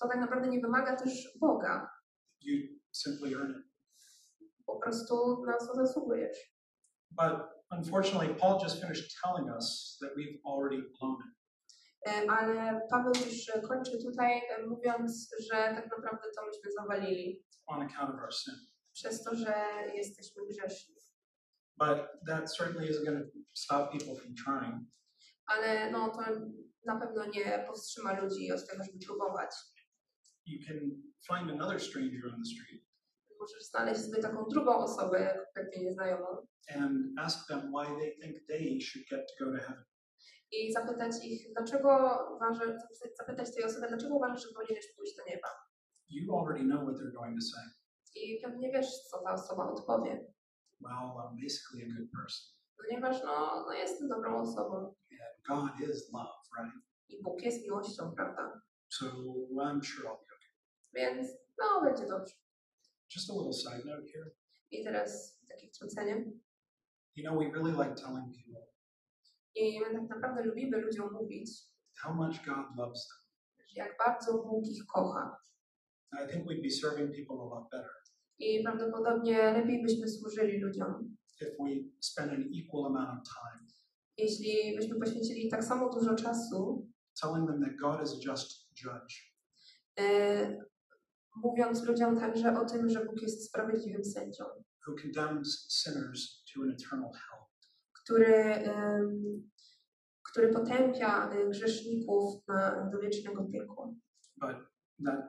to 0.00 0.08
tak 0.08 0.20
naprawdę 0.20 0.48
nie 0.48 0.60
wymaga 0.60 0.96
też 0.96 1.38
Boga. 1.40 1.90
You 2.40 2.56
simply 2.92 3.34
earn 3.34 3.50
it. 3.50 3.75
Po 4.66 4.76
prostu 4.80 5.44
na 5.46 5.56
co 5.56 5.74
zasługujesz. 5.74 6.38
But 7.10 7.32
unfortunately, 7.70 8.34
Paul 8.34 8.60
just 8.62 8.80
finished 8.80 9.18
telling 9.24 9.48
us 9.56 9.98
that 10.00 10.10
we've 10.16 10.38
already 10.44 10.82
blown 11.00 11.16
it. 11.20 11.36
E, 12.06 12.30
Ale 12.30 12.80
Paweł 12.90 13.12
już 13.26 13.68
kończy 13.68 13.98
tutaj 14.04 14.42
e, 14.50 14.66
mówiąc, 14.66 15.28
że 15.40 15.56
tak 15.56 15.90
naprawdę 15.96 16.28
to 16.36 16.46
myśmy 16.46 16.72
zawalili 16.72 17.44
on 17.66 17.82
account 17.82 18.14
of 18.14 18.20
our 18.20 18.34
sin. 18.34 18.54
przez 18.92 19.22
to, 19.22 19.34
że 19.34 19.54
jesteśmy 19.94 20.42
grzeszni. 20.46 20.94
But 21.78 21.98
that 22.26 22.56
certainly 22.56 22.88
isn't 22.88 23.04
going 23.04 23.32
to 23.32 23.38
stop 23.54 23.92
people 23.92 24.14
from 24.14 24.34
trying. 24.44 24.74
Ale 25.46 25.90
no 25.90 26.08
to 26.08 26.20
na 26.86 27.00
pewno 27.00 27.26
nie 27.26 27.64
powstrzyma 27.66 28.20
ludzi 28.20 28.52
od 28.52 28.68
tego, 28.68 28.84
żeby 28.84 28.98
próbować. 29.06 29.50
You 30.46 30.58
can 30.66 30.76
find 31.28 31.50
another 31.60 31.80
stranger 31.80 32.26
on 32.34 32.42
the 32.42 32.50
street 32.54 32.85
Możesz 33.46 33.64
znaleźć 33.64 34.00
sobie 34.00 34.22
taką 34.22 34.44
drugą 34.48 34.76
osobę, 34.76 35.38
kompletnie 35.44 35.84
nieznajomą 35.84 36.46
and 36.74 37.18
ask 37.18 37.46
them 37.48 37.70
why 37.70 37.86
they 37.98 38.10
think 38.20 38.46
they 38.48 38.80
should 38.80 39.06
get 39.10 39.22
to 39.38 39.44
go 39.44 39.52
to 39.52 39.58
heaven. 39.58 39.84
i 40.52 40.72
zapytać 40.72 41.12
ich, 41.24 41.52
dlaczego 41.52 41.88
uważasz, 42.36 42.80
zapytać 43.18 43.54
tej 43.54 43.64
osoby, 43.64 43.86
dlaczego 43.88 44.14
uważasz, 44.14 44.42
że 44.42 44.54
powinieneś 44.54 44.86
pójść 44.96 45.16
do 45.16 45.24
nieba. 45.24 45.48
You 46.08 46.38
already 46.38 46.64
know 46.64 46.82
what 46.82 46.96
they're 46.96 47.12
going 47.12 47.36
to 47.40 47.46
say. 47.52 47.64
I 48.14 48.40
pewnie 48.44 48.72
wiesz, 48.72 48.90
co 49.10 49.22
ta 49.22 49.32
osoba 49.32 49.72
odpowie. 49.72 50.26
Well, 50.80 51.10
I'm 51.22 51.36
basically 51.42 51.82
a 51.84 51.98
good 51.98 52.10
person. 52.20 52.46
Ponieważ 52.76 53.22
no, 53.24 53.64
no 53.66 53.72
jestem 53.72 54.08
dobrą 54.08 54.42
osobą 54.42 54.76
And 54.76 55.46
God 55.48 55.88
is 55.90 56.12
love, 56.12 56.42
right? 56.58 56.74
i 57.08 57.22
Bóg 57.22 57.42
jest 57.42 57.62
miłością, 57.62 58.12
prawda? 58.16 58.60
So 58.88 59.06
I'm 59.06 59.82
sure 59.84 60.08
I'll 60.08 60.18
be 60.18 60.34
okay. 60.36 60.50
Więc 60.94 61.28
no, 61.58 61.82
będzie 61.82 62.06
dobrze. 62.06 62.34
Just 63.14 63.30
a 63.30 63.32
little 63.32 63.52
side 63.52 63.84
note 63.84 64.06
here. 64.14 64.30
I 64.70 64.84
teraz 64.84 65.40
takie 65.48 65.68
wtrącenie. 65.68 66.24
You 67.16 67.24
know, 67.24 67.38
we 67.38 67.50
really 67.50 67.72
like 67.72 67.94
telling 67.94 68.34
people 68.36 68.66
I 69.54 69.80
my 69.80 69.84
tak 69.94 70.08
naprawdę 70.08 70.42
lubimy 70.44 70.78
ludziom 70.78 71.12
mówić, 71.12 71.50
how 72.02 72.14
much 72.14 72.44
God 72.46 72.66
loves 72.78 73.08
them. 73.08 73.18
jak 73.74 73.96
bardzo 74.06 74.32
Bóg 74.32 74.66
ich 74.68 74.86
kocha. 74.86 75.36
I 76.12 76.32
think 76.32 76.46
we'd 76.46 76.62
be 76.62 76.70
serving 76.70 77.14
people 77.14 77.36
a 77.36 77.44
lot 77.54 77.70
better 77.70 77.90
I 78.38 78.62
prawdopodobnie 78.64 79.52
lepiej 79.52 79.82
byśmy 79.82 80.08
służyli 80.08 80.58
ludziom, 80.60 81.16
if 81.40 81.50
we 81.50 81.70
spend 82.00 82.32
an 82.32 82.44
equal 82.54 82.86
amount 82.86 83.10
of 83.20 83.34
time 83.34 83.66
jeśli 84.18 84.76
byśmy 84.76 84.98
poświęcili 85.00 85.48
tak 85.50 85.64
samo 85.64 85.90
dużo 85.90 86.14
czasu, 86.14 86.88
telling 87.22 87.48
them 87.48 87.60
that 87.60 87.76
God 87.80 88.02
is 88.06 88.12
a 88.12 88.32
just 88.32 88.68
judge. 88.84 89.14
e, 89.98 90.58
mówiąc 91.42 91.84
ludziom 91.84 92.20
także 92.20 92.60
o 92.60 92.64
tym, 92.64 92.88
że 92.88 93.04
Bóg 93.04 93.22
jest 93.22 93.48
sprawiedliwym 93.48 94.04
sędzią, 94.04 94.44
who 94.86 94.94
condemns 95.02 95.66
sinners 95.70 96.44
to 96.54 96.62
an 96.62 96.70
eternal 96.70 97.10
hell. 97.12 97.40
który, 98.02 98.34
em, 98.34 99.42
który 100.30 100.52
potępia 100.52 101.30
e, 101.30 101.48
grzeszników 101.48 102.46
na, 102.48 102.90
do 102.92 102.98
wiecznego 102.98 103.44
piekła. 103.44 103.94
But 104.36 104.56
that 105.04 105.20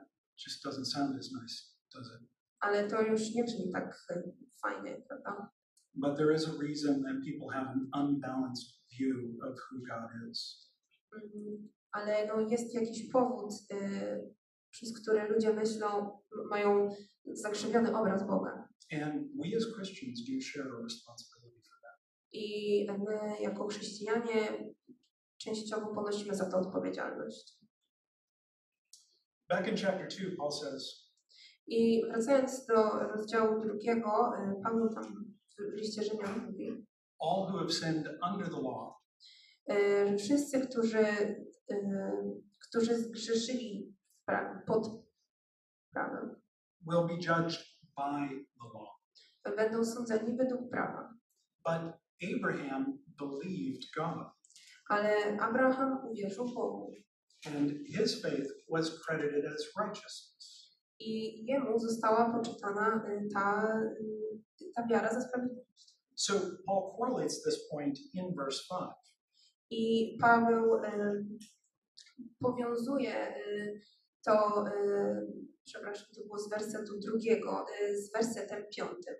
just 0.46 0.66
doesn't 0.66 0.84
sound 0.84 1.16
as 1.18 1.30
nice, 1.32 1.56
does 1.94 2.06
it? 2.06 2.28
Ale 2.60 2.88
to 2.88 3.02
już 3.02 3.34
nie 3.34 3.44
brzmi 3.44 3.72
tak 3.72 4.06
e, 4.10 4.22
fajnie, 4.62 5.02
prawda? 5.08 5.50
but 5.94 6.16
there 6.16 6.32
is 6.32 6.46
a 6.48 6.52
reason 6.58 7.02
that 7.02 7.22
people 7.24 7.50
have 7.50 7.68
an 7.68 7.88
unbalanced 7.94 8.66
view 8.90 9.16
of 9.42 9.58
who 9.70 9.78
God 9.90 10.10
is. 10.30 10.70
Mm, 11.12 11.68
Ale 11.92 12.26
no, 12.26 12.40
jest 12.40 12.74
jakiś 12.74 13.10
powód, 13.12 13.52
y, 13.72 14.34
przez 14.70 15.00
który 15.00 15.28
ludzie 15.28 15.52
myślą, 15.52 16.18
mają 16.50 16.96
zakrzywiony 17.24 17.96
obraz 17.96 18.26
Boga. 18.26 18.68
And 18.92 19.14
we 19.36 19.56
as 19.56 19.64
Christians 19.74 20.20
do 20.24 20.40
share 20.40 20.72
a 20.78 20.82
responsibility 20.82 21.60
for 21.68 21.78
that. 21.82 21.98
I 22.32 22.86
my, 22.86 23.40
jako 23.40 23.66
chrześcijanie, 23.66 24.72
częściowo 25.38 25.94
ponosimy 25.94 26.34
za 26.34 26.50
to 26.50 26.58
odpowiedzialność. 26.58 27.58
Back 29.48 29.68
in 29.68 29.76
chapter 29.76 30.08
2, 30.08 30.36
Paul 30.38 30.52
says, 30.52 31.08
I 31.66 32.02
wracając 32.06 32.66
do 32.66 32.98
rozdziału 32.98 33.60
drugiego, 33.60 34.32
y, 34.58 34.62
Paweł 34.62 34.88
tam 34.94 35.34
w 35.58 35.80
liście 35.80 36.02
Rzymian 36.02 36.46
mówi, 36.46 36.86
All 37.20 37.52
who 37.52 37.58
have 37.58 37.72
sinned 37.72 38.18
under 38.30 38.48
the 38.50 38.60
law 38.60 38.94
y, 39.70 40.16
wszyscy, 40.18 40.60
którzy, 40.60 41.06
y, 41.70 41.76
którzy 42.68 42.98
zgrzeszyli 42.98 43.97
pra- 44.28 44.62
pod 44.66 44.86
prawem, 45.92 46.36
will 46.86 47.06
be 47.06 47.14
judged 47.16 47.60
by 47.96 48.28
the 48.60 48.68
law. 48.74 48.88
będą 49.56 49.84
sądzeni 49.84 50.36
według 50.36 50.70
prawa. 50.70 51.14
But 51.64 51.94
Abraham 52.36 52.98
believed 53.06 53.84
God, 53.96 54.26
Ale 54.88 55.38
Abraham 55.40 56.06
uwierzył 56.10 56.44
Bogu 56.54 56.92
and 57.46 57.70
his 57.86 58.22
faith 58.22 58.48
was 58.70 58.90
credited 59.06 59.44
as 59.46 59.72
righteousness. 59.76 60.68
i 61.00 61.44
jemu 61.46 61.78
została 61.78 62.32
poczytana 62.32 63.04
y, 63.08 63.28
ta, 63.34 63.78
y, 64.60 64.72
ta 64.74 64.86
wiara 64.86 65.14
za 65.14 65.20
sprawiedliwość. 65.28 65.98
So 66.14 66.32
Paul 66.66 66.96
correlates 66.98 67.42
this 67.42 67.68
point 67.70 67.98
in 68.14 68.34
verse 68.36 68.62
5. 68.70 68.90
I 69.70 70.16
Paweł 70.20 70.74
y, 70.84 71.24
powiązuje 72.40 73.36
y, 73.46 73.80
to, 74.28 74.64
y, 74.66 75.26
przepraszam, 75.64 76.06
to 76.14 76.22
było 76.22 76.38
z 76.38 76.50
wersetu 76.50 77.00
drugiego, 77.00 77.66
y, 77.82 78.02
z 78.02 78.12
wersetem 78.12 78.64
piątym, 78.76 79.14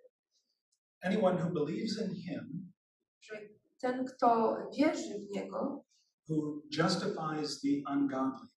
Anyone 1.03 1.45
who 1.45 1.51
believes 1.51 1.99
in 2.03 2.15
him, 2.15 2.73
że 3.21 3.35
ten, 3.81 4.05
kto 4.05 4.57
wierzy 4.79 5.15
w 5.19 5.31
Niego, 5.31 5.85
who 6.29 6.63
justifies 6.71 7.61
the 7.61 7.93
ungodly, 7.93 8.49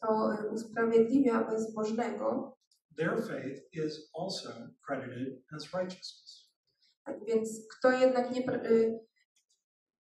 to 0.00 0.32
y, 0.32 0.50
usprawiedliwia 0.50 1.44
bezbożnego, 1.44 2.56
their 2.96 3.22
faith 3.22 3.60
is 3.72 4.10
also 4.20 4.48
credited 4.86 5.42
as 5.56 5.72
righteousness. 5.74 6.50
tak 7.04 7.24
więc 7.24 7.66
kto 7.78 7.90
jednak 7.90 8.30
nie, 8.30 8.42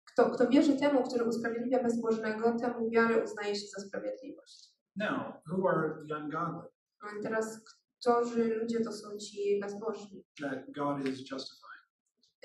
kto, 0.05 0.29
kto 0.29 0.47
wierzy 0.49 0.77
temu, 0.79 1.03
który 1.03 1.25
usprawiedliwia 1.25 1.83
bezbożnego, 1.83 2.55
temu 2.59 2.89
wiarę 2.89 3.23
uznaje 3.23 3.55
się 3.55 3.67
za 3.67 3.87
sprawiedliwość. 3.87 4.76
Now, 4.97 5.41
who 5.45 5.67
are 5.67 6.05
the 6.09 6.17
ungodly 6.17 6.69
No 7.03 7.19
i 7.19 7.23
teraz, 7.23 7.59
którzy 7.99 8.55
ludzie 8.55 8.79
to 8.79 8.91
są 8.93 9.17
ci 9.17 9.59
bezbożni, 9.59 10.23
that 10.41 10.71
God 10.71 11.07
is 11.07 11.31
justifying? 11.31 11.67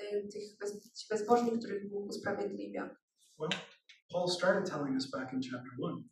y, 0.01 0.27
tych 0.27 0.57
bez, 0.59 0.93
ci 0.93 1.07
bezbożni, 1.09 1.59
których 1.59 1.89
Bóg 1.89 2.09
usprawiedliwia. 2.09 2.95
Well, 3.39 3.49
Paul 4.11 4.29
started 4.29 4.71
telling 4.71 4.95
us 4.95 5.11
back 5.11 5.33
in 5.33 5.41
chapter 5.51 5.71
1. 5.77 6.09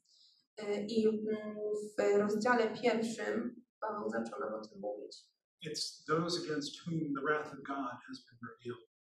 Y, 0.60 0.86
I 0.88 1.08
mm, 1.08 1.56
w 1.98 2.20
rozdziale 2.20 2.78
pierwszym 2.82 3.64
Paweł 3.80 4.10
zaczął 4.10 4.40
nam 4.40 4.54
o 4.54 4.62
tym 4.62 4.80
mówić. 4.80 5.18
It's 5.66 6.06
those 6.08 6.40
against 6.46 6.88
whom 6.88 7.14
the 7.14 7.22
wrath 7.22 7.54
of 7.54 7.60
God 7.64 7.96
has 8.08 8.26
been 8.26 8.40
revealed. 8.50 8.92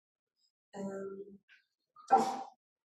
To, 2.09 2.17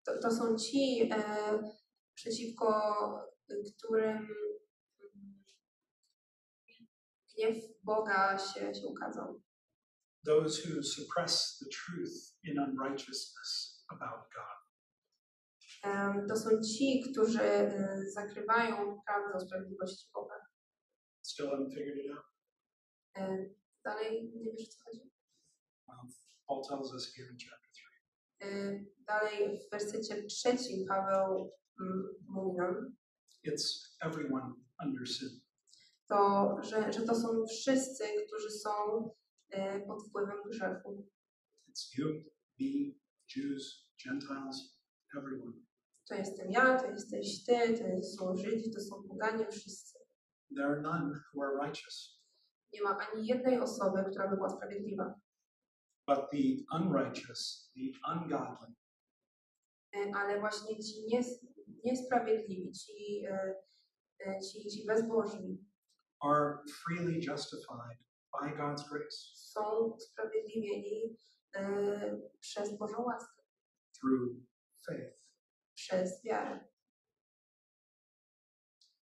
to, 0.05 0.19
to 0.21 0.31
są 0.31 0.57
ci, 0.57 1.09
e, 1.11 1.73
przeciwko 2.15 3.32
którym 3.77 4.17
mm, 4.17 5.43
gniew 7.35 7.57
Boga 7.83 8.37
się, 8.37 8.75
się 8.75 8.87
ukazał. 8.87 9.41
Those 10.25 10.61
who 10.61 10.83
suppress 10.83 11.57
the 11.59 11.65
truth 11.65 12.37
in 12.43 12.59
unrighteousness 12.59 13.83
about 13.89 14.21
God. 14.33 14.63
To 16.27 16.35
są 16.35 16.49
ci, 16.61 17.03
którzy 17.11 17.43
y, 17.43 18.11
zakrywają 18.11 19.01
prawdę 19.05 19.33
o 19.35 19.39
sprawiedliwości 19.39 20.09
Boga. 20.13 20.35
Still 21.21 21.47
haven't 21.47 21.73
figured 21.73 21.97
it 21.97 22.11
out. 22.11 22.25
Em, 23.13 23.55
Dalej 23.83 24.31
nie 24.35 24.51
wiesz, 24.51 24.67
co 24.67 24.83
chodzi? 24.83 25.11
Um, 25.87 26.09
Paul 26.47 26.63
tells 26.69 26.93
us 26.93 27.13
here 27.15 27.29
in 27.31 27.37
chapter 27.37 27.71
3. 28.39 28.47
Y, 28.47 28.93
Dalej 29.07 29.59
w 29.59 29.69
wersecie 29.71 30.23
trzecim 30.23 30.87
Paweł 30.87 31.51
mm, 31.81 32.03
mówi 32.27 32.57
nam, 32.57 32.95
It's 33.45 33.95
everyone 34.01 34.53
under 34.85 35.07
sin. 35.09 35.29
to, 36.09 36.55
że, 36.63 36.93
że 36.93 37.01
to 37.01 37.15
są 37.15 37.45
wszyscy, 37.47 38.03
którzy 38.27 38.49
są 38.51 38.69
y, 39.55 39.85
pod 39.87 40.07
wpływem 40.07 40.37
grzechu. 40.45 41.07
It's 41.69 41.97
you, 41.97 42.07
me, 42.59 42.93
Jews, 43.35 43.87
Gentiles, 44.05 44.79
everyone. 45.17 45.53
To 46.09 46.15
jestem 46.15 46.51
ja, 46.51 46.79
to 46.79 46.87
jesteś 46.91 47.45
ty, 47.45 47.77
to 47.77 48.03
są 48.03 48.35
Żydzi, 48.35 48.71
to 48.71 48.79
są 48.81 49.03
poganie, 49.07 49.47
wszyscy. 49.51 49.99
There 50.55 50.65
are 50.67 50.81
none 50.81 51.19
who 51.33 51.43
are 51.43 51.65
righteous, 51.65 52.21
Nie 52.73 52.81
ma 52.81 52.97
ani 52.97 53.27
jednej 53.27 53.59
osoby, 53.59 54.03
która 54.11 54.27
by 54.29 54.35
była 54.35 54.49
sprawiedliwa. 54.49 55.19
but 56.07 56.19
the 56.31 56.77
unrighteous, 56.77 57.71
the 57.75 58.11
ungodly, 58.13 58.73
Y, 59.95 60.11
Ale 60.15 60.39
właśnie 60.39 60.79
ci 60.83 61.05
nies, 61.07 61.45
niesprawiedliwi, 61.83 62.71
ci, 62.71 63.25
y, 63.25 63.55
y, 64.27 64.39
ci, 64.39 64.69
ci 64.69 64.85
bezbożni 64.85 65.65
are 66.19 66.57
freely 66.67 67.19
justified 67.19 67.97
by 68.31 68.49
God's 68.57 68.89
grace 68.89 69.17
są 69.35 69.61
usprawiedliwieni 69.79 71.17
y, 71.55 71.61
przez 72.39 72.77
Bożą 72.77 73.01
łaskę, 73.01 73.41
through 73.99 74.35
faith. 74.85 75.23
przez 75.75 76.23
wiarę. 76.23 76.59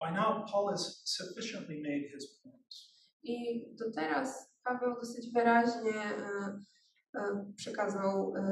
By 0.01 0.13
now, 0.13 0.51
Paul 0.53 0.71
has 0.71 1.03
sufficiently 1.05 1.77
made 1.77 2.09
his 2.13 2.41
points. 2.43 2.97
I 3.23 3.65
do 3.77 3.91
teraz 3.93 4.57
Paweł 4.65 4.95
dosyć 4.95 5.33
wyraźnie 5.33 5.95
e, 5.95 6.59
e, 7.15 7.53
przekazał 7.57 8.37
e, 8.37 8.43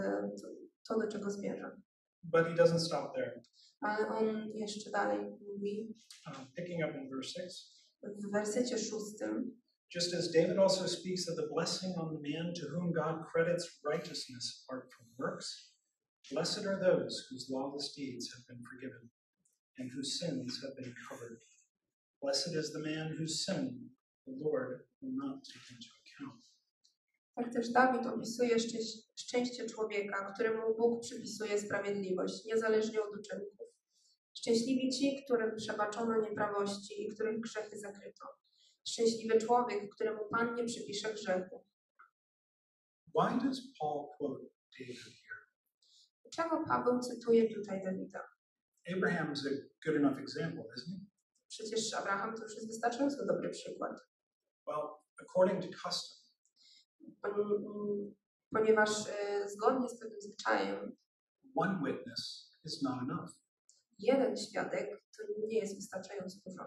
to, 0.42 0.48
to, 0.88 1.00
do 1.00 1.08
czego 1.08 1.30
zmierza. 1.30 1.76
But 2.22 2.46
he 2.46 2.54
doesn't 2.54 2.78
stop 2.78 3.14
there. 3.14 3.42
Ale 3.80 4.08
on 4.08 4.50
jeszcze 4.54 4.90
dalej 4.90 5.18
mówi 5.40 5.94
Uh, 6.26 6.52
picking 6.56 6.84
up 6.84 6.98
in 6.98 7.10
verse 7.10 7.42
6. 7.42 7.74
w 8.02 8.30
wersecie 8.32 8.78
szóstym, 8.78 9.60
Just 9.94 10.14
as 10.14 10.32
David 10.32 10.58
also 10.58 10.88
speaks 10.88 11.28
of 11.28 11.37
the 11.37 11.46
blessing 11.54 11.98
on 11.98 12.08
the 12.16 12.28
man 12.30 12.54
to 12.54 12.66
whom 12.68 12.92
God 12.92 13.26
credits 13.32 13.80
righteousness 13.92 14.64
apart 14.64 14.94
from 14.94 15.06
works, 15.18 15.74
blessed 16.32 16.66
are 16.66 16.80
those 16.80 17.26
whose 17.30 17.52
lawless 17.52 17.94
deeds 17.94 18.32
have 18.34 18.44
been 18.48 18.62
forgiven 18.70 19.10
and 19.78 19.90
whose 19.92 20.18
sins 20.18 20.60
have 20.62 20.74
been 20.76 20.94
covered. 21.08 21.38
Blessed 22.22 22.54
is 22.54 22.72
the 22.72 22.78
man 22.80 23.16
whose 23.18 23.44
sin 23.44 23.90
the 24.26 24.32
Lord 24.44 24.70
will 25.02 25.14
not 25.16 25.44
take 25.44 25.66
into 25.74 25.88
account. 26.00 26.44
tak 27.34 27.52
też 27.52 27.68
Dawid 27.72 28.06
opisuje 28.06 28.58
szczęś- 28.58 29.02
szczęście 29.16 29.66
człowieka, 29.66 30.32
któremu 30.34 30.76
Bóg 30.78 31.02
przypisuje 31.02 31.58
sprawiedliwość, 31.60 32.44
niezależnie 32.44 33.02
od 33.02 33.16
uczynków. 33.20 33.63
Szczęśliwi 34.34 34.90
ci, 34.90 35.24
którym 35.24 35.56
przebaczono 35.56 36.20
nieprawości 36.20 37.02
i 37.02 37.08
których 37.14 37.40
grzechy 37.40 37.78
zakryto. 37.78 38.24
Szczęśliwy 38.88 39.38
człowiek, 39.38 39.94
któremu 39.94 40.28
Pan 40.30 40.54
nie 40.54 40.64
przypisze 40.64 41.14
grzechu. 41.14 41.64
Why 43.14 43.46
does 43.48 43.60
Paul 43.80 44.08
quote 44.16 44.44
David 44.78 44.98
here? 44.98 45.40
Dlaczego 46.22 46.64
Paweł 46.68 47.00
cytuje 47.00 47.54
tutaj 47.54 47.84
Dawida? 47.84 48.28
Abraham's 48.88 49.46
a 49.46 49.50
good 49.86 49.96
enough 49.96 50.18
example, 50.18 50.64
isn't 50.76 50.98
he? 51.00 51.06
Przecież 51.48 51.94
Abraham 51.94 52.36
to 52.36 52.42
już 52.42 52.54
jest 52.54 52.66
wystarczająco 52.66 53.26
dobry 53.26 53.50
przykład, 53.50 54.00
Well, 54.66 54.88
according 55.20 55.62
to 55.62 55.68
custom, 55.78 56.24
Pon- 57.22 58.14
ponieważ 58.50 58.90
e, 59.08 59.48
zgodnie 59.48 59.88
z 59.88 59.98
pewnym 60.00 60.20
zwyczajem 60.20 60.96
one 61.56 61.80
witness 61.86 62.50
is 62.64 62.82
not 62.82 63.02
enough. 63.02 63.30
Jeden 63.98 64.37
świadek 64.37 65.02
to 65.16 65.22
nie 65.46 65.59
jest 65.59 65.76
wystarczająco 65.76 66.38
dużo. 66.46 66.64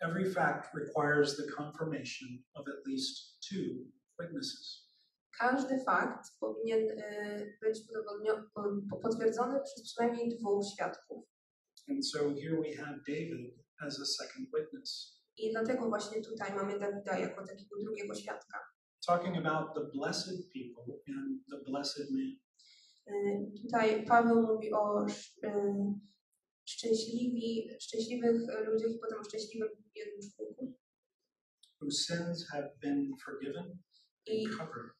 Every 0.00 0.30
fact 0.30 0.74
requires 0.74 1.36
the 1.36 1.42
confirmation 1.56 2.28
of 2.54 2.68
at 2.68 2.86
least 2.86 3.38
two 3.50 3.90
witnesses. 4.20 4.90
Każdy 5.38 5.84
fakt 5.84 6.26
powinien 6.40 6.98
e, 6.98 7.46
być 7.60 7.78
potwierdzony 9.02 9.60
przez 9.60 9.82
przynajmniej 9.82 10.28
dwóch 10.38 10.64
świadków. 10.74 11.24
And 11.88 12.06
so 12.06 12.18
here 12.18 12.60
we 12.62 12.76
have 12.76 12.98
David 13.08 13.54
as 13.86 14.00
a 14.00 14.04
second 14.04 14.48
witness. 14.54 15.20
I 15.36 15.50
dlatego 15.50 15.88
właśnie 15.88 16.22
tutaj 16.22 16.54
mamy 16.56 16.78
Dawida 16.78 17.18
jako 17.18 17.46
takiego 17.46 17.76
drugiego 17.80 18.14
świadka. 18.14 18.58
talking 19.06 19.36
about 19.46 19.74
the 19.74 19.80
blessed 19.98 20.52
people 20.52 20.84
and 21.08 21.40
the 21.50 21.70
blessed 21.70 22.10
man. 22.10 22.36
Y, 23.08 23.52
Tutaj 23.62 24.06
Paweł 24.06 24.42
mówi 24.42 24.72
o 24.72 25.06
y, 25.06 25.10
szczęśliwi, 26.70 27.70
szczęśliwych 27.80 28.40
ludziach 28.66 28.90
i 28.90 28.98
potem 28.98 29.20
o 29.20 29.24
szczęśliwym 29.24 29.68
jednym 29.94 30.20
człowieku. 30.36 30.74
whose 31.80 31.98
sins 32.06 32.46
have 32.52 32.68
been 32.80 33.16
forgiven 33.24 33.78
I 34.26 34.46
and 34.46 34.58
covered. 34.58 34.92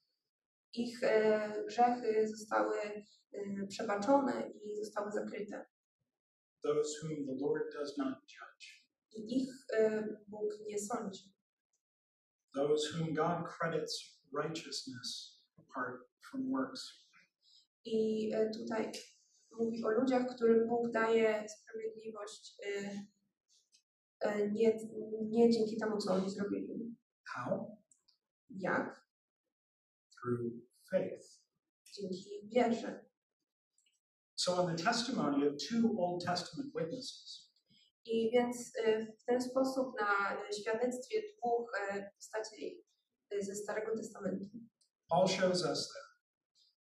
ich 0.73 1.03
e, 1.03 1.65
grzechy 1.69 2.29
zostały 2.29 2.77
e, 3.33 3.67
przebaczone 3.69 4.51
i 4.51 4.77
zostały 4.77 5.13
zakryte. 5.13 5.67
Those 6.63 6.91
whom 7.03 7.27
the 7.27 7.35
Lord 7.47 7.73
does 7.75 7.99
not 7.99 8.15
judge. 8.27 8.67
I 9.13 9.37
ich 9.37 9.51
e, 9.73 10.05
Bóg 10.29 10.53
nie 10.67 10.79
sądzi. 10.79 11.33
Those 12.55 12.89
whom 12.93 13.15
God 13.15 13.49
credits 13.59 14.21
righteousness 14.43 15.41
apart 15.59 16.01
from 16.31 16.51
works. 16.51 16.83
I 17.85 18.31
e, 18.35 18.51
tutaj 18.51 18.93
mówi 19.53 19.85
o 19.85 19.91
ludziach, 19.91 20.35
którym 20.35 20.69
Bóg 20.69 20.91
daje 20.91 21.49
sprawiedliwość 21.49 22.55
e, 22.67 23.07
e, 24.21 24.51
nie, 24.51 24.79
nie 25.23 25.51
dzięki 25.51 25.77
temu, 25.77 25.99
co 25.99 26.13
oni 26.13 26.31
zrobili. 26.31 26.97
How? 27.25 27.77
Jak? 28.51 29.07
Through 30.21 30.53
faith. 30.91 31.41
Dzięki 31.95 32.49
wierze. 32.55 33.05
So, 34.35 34.63
in 34.63 34.77
the 34.77 34.85
testimony 34.85 35.49
of 35.49 35.55
two 35.69 35.95
Old 35.99 36.25
Testament 36.25 36.73
witnesses, 36.75 37.51
I 38.05 38.31
więc 38.31 38.73
e, 38.77 39.07
w 39.07 39.25
ten 39.25 39.41
sposób 39.41 40.01
na 40.01 40.37
świadectwie 40.53 41.23
dwóch 41.23 41.73
postaci 42.17 42.85
ze 43.41 43.55
Starego 43.55 43.97
Testamentu 43.97 44.59
Paul 45.09 45.29
shows 45.29 45.65
us 45.65 45.89
that 45.89 46.11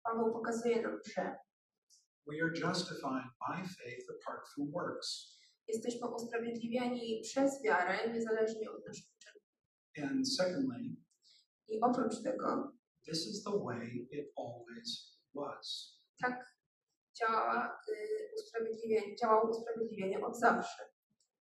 Paweł 0.04 0.34
pokazuje 0.34 0.82
nam, 0.82 1.00
że 1.16 1.36
we 2.28 2.42
are 2.42 2.52
justified 2.52 3.28
by 3.40 3.68
faith 3.68 4.06
apart 4.10 4.48
from 4.56 4.72
works. 4.72 5.40
jesteśmy 5.68 6.08
usprawiedliwiani 6.08 7.22
przez 7.24 7.64
wiarę, 7.64 8.14
niezależnie 8.14 8.72
od 8.72 8.88
naszych 8.88 9.06
czynów. 9.20 9.44
And 10.12 10.34
secondly, 10.34 10.96
I 11.68 11.80
oprócz 11.82 12.24
tego, 12.24 12.74
this 13.06 13.28
is 13.28 13.44
the 13.44 13.60
way 13.66 14.08
it 14.12 14.34
always 14.38 15.20
was. 15.36 15.98
tak 16.22 16.54
działa 17.20 17.80
y, 17.90 18.32
usprawiedliwienie, 18.36 19.16
działało 19.16 19.50
usprawiedliwienie 19.50 20.26
od 20.26 20.40
zawsze. 20.40 20.84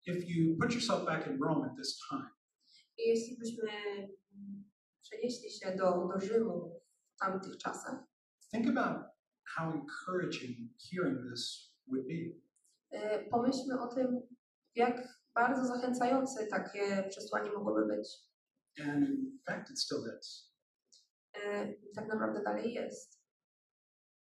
If 0.06 0.18
you 0.26 0.56
put 0.60 0.74
yourself 0.74 1.04
back 1.04 1.26
in 1.26 1.38
Rome 1.42 1.66
at 1.70 1.76
this 1.76 1.98
time, 2.10 2.30
I 2.98 3.08
jeśli 3.08 3.38
byśmy 3.38 3.70
mm, 4.32 4.70
przenieśli 5.02 5.50
się 5.50 5.76
do, 5.76 6.08
do 6.14 6.20
Rzymu 6.20 6.80
w 7.14 7.18
tamtych 7.20 7.56
czasach, 7.56 7.96
think 8.50 8.78
about 8.78 9.17
how 9.56 9.72
encouraging 9.72 10.70
hearing 10.90 11.18
this 11.30 11.74
would 11.86 12.06
be. 12.06 12.14
y, 12.98 13.28
pomyślmy 13.30 13.80
o 13.80 13.94
tym, 13.94 14.20
jak 14.74 15.08
bardzo 15.34 15.64
zachęcające 15.64 16.46
takie 16.46 17.04
przesłanie 17.08 17.50
mogłoby 17.52 17.86
być. 17.96 18.08
And 18.88 19.08
in 19.08 19.38
fact, 19.46 19.70
it 19.70 19.80
still 19.80 19.98
is. 20.20 20.52
Y, 21.36 21.80
Tak 21.94 22.08
naprawdę 22.08 22.42
dalej 22.42 22.72
jest. 22.74 23.18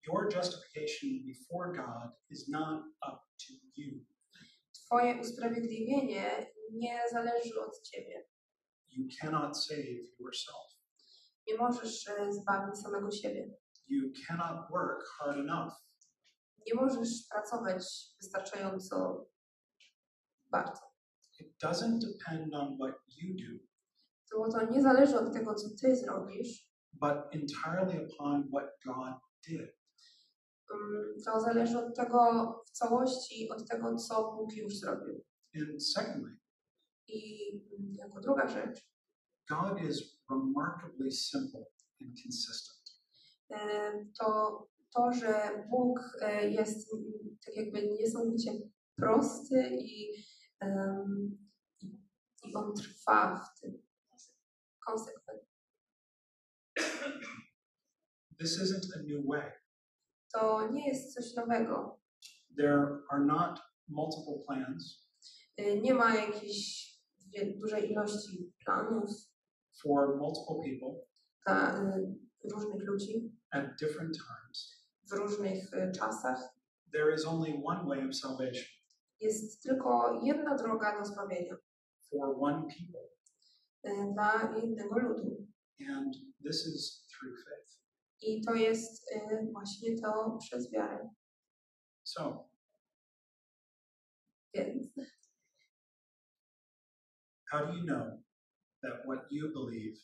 Your 0.07 0.35
justification 0.37 1.11
before 1.27 1.73
God 1.73 2.13
is 2.31 2.49
not 2.49 2.85
up 2.87 3.19
to 3.39 3.53
you. 3.77 4.05
Twoje 4.73 5.21
usprawiedliwienie 5.21 6.47
nie 6.73 7.01
zależy 7.13 7.61
od 7.61 7.83
ciebie. 7.83 8.27
You 8.89 9.09
cannot 9.21 9.65
save 9.65 10.19
yourself. 10.19 10.67
Nie 11.49 11.57
możesz 11.57 12.09
e, 12.09 12.33
zbawić 12.33 12.79
samego 12.79 13.11
siebie. 13.11 13.51
You 13.89 14.13
cannot 14.27 14.71
work 14.71 15.05
hard 15.19 15.39
enough. 15.39 15.73
Nie 16.67 16.75
możesz 16.75 17.09
pracować 17.31 17.85
wystarczająco 18.21 19.27
bardzo. 20.51 20.81
It 21.39 21.57
doesn't 21.63 21.99
depend 21.99 22.55
on 22.55 22.79
what 22.79 22.95
you 23.09 23.35
do, 23.35 23.67
To, 24.31 24.53
to 24.53 24.73
nie 24.73 24.83
zależy 24.83 25.19
od 25.19 25.33
tego, 25.33 25.55
co 25.55 25.69
ty 25.81 25.97
zrobisz, 25.97 26.71
but 26.93 27.17
entirely 27.33 28.07
upon 28.07 28.49
what 28.49 28.65
God 28.85 29.15
did. 29.49 29.77
Mm, 30.71 31.15
to 31.25 31.41
zależy 31.41 31.79
od 31.79 31.97
tego 31.97 32.19
w 32.67 32.71
całości, 32.71 33.49
od 33.49 33.69
tego, 33.69 33.97
co 33.97 34.33
Bóg 34.37 34.53
już 34.53 34.79
zrobił. 34.79 35.25
And 35.57 35.87
secondly, 35.87 36.37
I 37.09 37.97
jako 37.97 38.21
druga 38.21 38.49
rzecz, 38.49 38.91
God 39.49 39.81
is 39.91 40.19
remarkably 40.31 41.13
simple 41.13 41.65
and 42.01 42.11
consistent. 42.25 42.76
E, 43.51 43.93
to 44.19 44.59
to, 44.95 45.13
że 45.13 45.65
Bóg 45.71 46.01
e, 46.21 46.51
jest 46.51 46.91
tak 47.47 47.57
jakby 47.57 47.83
niesamowicie 47.89 48.51
prosty 48.97 49.71
i, 49.73 50.25
em, 50.61 51.39
i- 51.83 52.55
On 52.55 52.75
trwa 52.75 53.45
w 53.45 53.61
tym 53.61 53.83
konsekwentnie. 54.87 55.47
This 58.39 58.59
isn't 58.63 58.93
a 58.97 59.03
new 59.03 59.25
way. 59.27 59.53
To 60.33 60.71
nie 60.73 60.89
jest 60.89 61.15
coś 61.15 61.35
nowego. 61.35 62.01
There 62.57 62.99
are 63.11 63.25
not 63.25 63.61
multiple 63.89 64.43
plans 64.47 65.07
Y, 65.61 65.81
Nie 65.83 65.95
ma 65.95 66.15
jakiejś 66.17 66.87
dużej 67.61 67.93
ilości 67.93 68.53
planów 68.65 69.11
for 69.83 70.17
multiple 70.19 70.57
people 70.65 71.07
dla 71.47 71.81
y, 71.97 72.15
różnych 72.53 72.83
ludzi 72.83 73.36
at 73.57 73.79
different 73.81 74.17
times. 74.17 74.87
w 75.05 75.13
różnych 75.13 75.71
czasach. 75.99 76.39
There 76.93 77.15
is 77.15 77.25
only 77.27 77.61
one 77.65 77.85
way 77.89 78.09
of 78.09 78.15
salvation 78.17 78.67
Jest 79.21 79.63
tylko 79.63 80.21
jedna 80.25 80.57
droga 80.57 80.99
do 80.99 81.05
zbawienia 81.05 81.57
for 82.11 82.37
one 82.41 82.63
people, 82.69 83.09
dla 84.15 84.55
jednego 84.63 84.99
ludu. 84.99 85.47
and 85.89 86.15
this 86.45 86.67
is 86.67 87.07
through 87.09 87.37
faith. 87.45 87.81
I 88.21 88.41
to 88.45 88.55
jest 88.55 89.05
właśnie 89.53 89.97
to 90.03 90.39
przez 90.41 90.71
wiarę. 90.73 91.11
So, 92.05 92.49
Więc 94.55 94.87
how 97.51 97.67
do 97.67 97.73
you 97.73 97.85
know 97.85 98.07
that 98.83 99.05
what 99.07 99.31
you 99.31 99.53
believe 99.53 99.97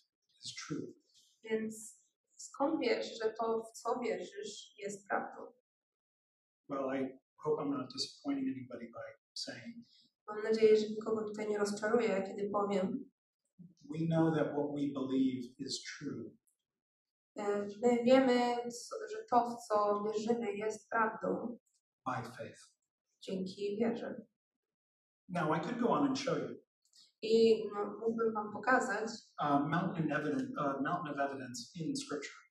is 0.45 0.55
true? 0.55 0.95
Więc 1.43 2.02
skąd 2.53 2.81
wiesz, 2.81 3.19
że 3.23 3.35
to, 3.41 3.63
w 3.63 3.73
co 3.73 4.01
wierzysz, 4.01 4.75
jest 4.79 5.09
prawdą? 5.09 5.53
Well, 6.69 7.03
I 7.03 7.19
hope 7.37 7.63
I'm 7.63 7.71
not 7.71 7.93
disappointing 7.93 8.49
anybody 8.57 8.87
by 8.93 9.19
saying 9.35 9.87
Mam 10.29 10.43
nadzieję, 10.43 10.77
że 10.77 10.89
nikogo 10.89 11.25
tutaj 11.25 11.49
nie 11.49 11.59
rozczaruję, 11.59 12.23
kiedy 12.27 12.51
powiem, 12.51 13.11
we 13.91 14.07
know 14.07 14.35
that 14.35 14.47
what 14.53 14.67
we 14.75 14.81
believe 15.01 15.55
is 15.59 15.83
true 15.85 16.31
e, 17.37 17.67
my 17.83 18.05
wiemy, 18.05 18.57
że 19.11 19.25
to, 19.31 19.51
w 19.51 19.67
co 19.67 20.03
wierzymy, 20.05 20.53
jest 20.53 20.91
prawdą 20.91 21.59
by 22.07 22.23
faith. 22.37 22.61
dzięki 23.21 23.77
wierze. 23.77 24.27
Now, 25.29 25.57
I 25.57 25.61
could 25.61 25.81
go 25.81 25.89
on 25.89 26.07
and 26.07 26.19
show 26.19 26.39
you 26.39 26.63
I 27.23 27.65
no, 27.75 27.99
mógłbym 28.01 28.35
Wam 28.35 28.53
pokazać 28.53 29.11
a 29.37 29.59
mountain, 29.59 30.13
evidence, 30.13 30.47
mountain 30.83 31.15
of 31.15 31.31
evidence 31.31 31.63
in 31.75 31.97
Scripture 31.97 32.43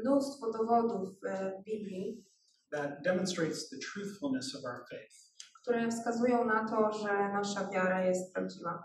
mnóstwo 0.00 0.52
dowodów 0.52 1.10
e, 1.26 1.60
w 1.60 1.64
Biblii, 1.64 2.24
that 2.72 3.02
demonstrates 3.02 3.68
the 3.68 3.76
truthfulness 3.78 4.54
of 4.54 4.64
our 4.64 4.84
faith. 4.90 5.34
które 5.62 5.90
wskazują 5.90 6.44
na 6.44 6.68
to, 6.68 6.92
że 6.92 7.28
nasza 7.28 7.70
wiara 7.70 8.04
jest 8.04 8.34
prawdziwa. 8.34 8.84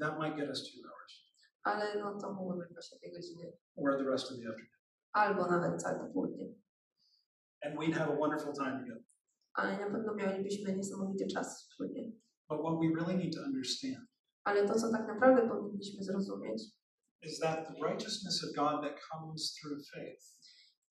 That 0.00 0.18
might 0.20 0.36
get 0.36 0.50
us 0.50 0.62
two 0.62 0.88
hours 0.88 1.12
Ale 1.62 2.00
no 2.00 2.18
to 2.18 2.32
mogły 2.32 2.66
być 2.68 2.90
dwie 2.98 3.10
godziny, 3.12 3.52
or 3.76 3.98
the 3.98 4.04
rest 4.04 4.24
of 4.24 4.38
the 4.38 4.48
afternoon. 4.48 4.72
albo 5.12 5.46
nawet 5.46 5.82
całe 5.82 5.98
popołudnie. 5.98 6.54
And 7.64 7.76
we'd 7.76 7.94
have 7.94 8.12
a 8.12 8.16
wonderful 8.16 8.52
time 8.52 8.80
together. 8.80 9.04
Ale 9.54 9.78
na 9.78 9.90
pewno 9.90 10.14
mielibyśmy 10.14 10.76
niesamowity 10.76 11.26
czas 11.26 11.62
wspólnie. 11.62 12.12
But 12.48 12.60
what 12.60 12.74
we 12.80 13.00
really 13.00 13.16
need 13.24 13.34
to 13.34 13.42
understand 13.42 14.11
Ale 14.44 14.68
to, 14.68 14.74
co 14.74 14.92
tak 14.92 15.06
naprawdę 15.08 15.48
powinniśmy 15.48 16.02
zrozumieć, 16.04 16.62
is 17.22 17.38
that 17.38 17.66
the 17.68 17.74
righteousness 17.88 18.44
of 18.44 18.50
God 18.56 18.82
that 18.82 19.00
comes 19.10 19.54
through 19.54 19.86
faith 19.94 20.42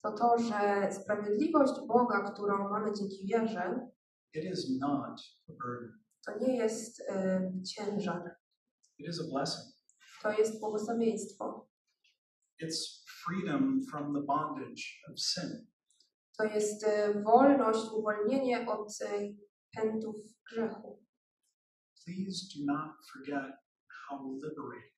to 0.03 0.11
to, 0.11 0.37
że 0.37 0.89
sprawiedliwość 0.91 1.73
Boga, 1.87 2.31
którą 2.31 2.69
mamy 2.69 2.91
dzięki 2.93 3.27
wierze, 3.27 3.87
it 4.33 4.43
is 4.43 4.79
not 4.79 5.19
a 5.49 5.53
burden. 5.53 5.99
to 6.25 6.37
nie 6.39 6.57
jest 6.57 7.01
e, 7.09 7.51
ciężar, 7.75 8.35
It 8.97 9.07
is 9.09 9.19
a 9.19 9.23
blessing. 9.33 9.73
to 10.21 10.31
jest 10.31 10.59
błogosławieństwo. 10.59 11.67
It's 12.63 13.03
freedom 13.25 13.81
from 13.91 14.13
the 14.13 14.21
bondage 14.21 14.83
of 15.11 15.19
sin. 15.19 15.67
To 16.37 16.43
jest 16.43 16.83
e, 16.83 17.21
wolność, 17.23 17.79
uwolnienie 17.93 18.69
od 18.69 19.01
e, 19.01 19.33
pędów 19.75 20.15
grzechu. 20.51 21.00
Please 22.05 22.47
do 22.57 22.65
not 22.65 22.91
forget 23.13 23.51
how 23.87 24.33
liberating 24.33 24.91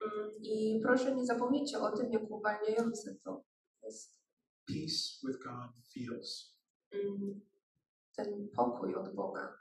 Mm, 0.00 0.30
I 0.42 0.80
proszę 0.82 1.14
nie 1.16 1.26
zapomnijcie 1.26 1.78
o 1.78 1.96
tym, 1.96 2.12
jak 2.12 2.30
uwalniające 2.30 3.14
to 3.14 3.44
jest. 3.82 4.16
Peace 4.66 5.26
with 5.26 5.38
God 5.44 5.70
feels. 5.94 6.56
Mm, 6.92 7.40
Ten 8.16 8.48
pokój 8.48 8.94
od 8.94 9.14
Boga. 9.14 9.58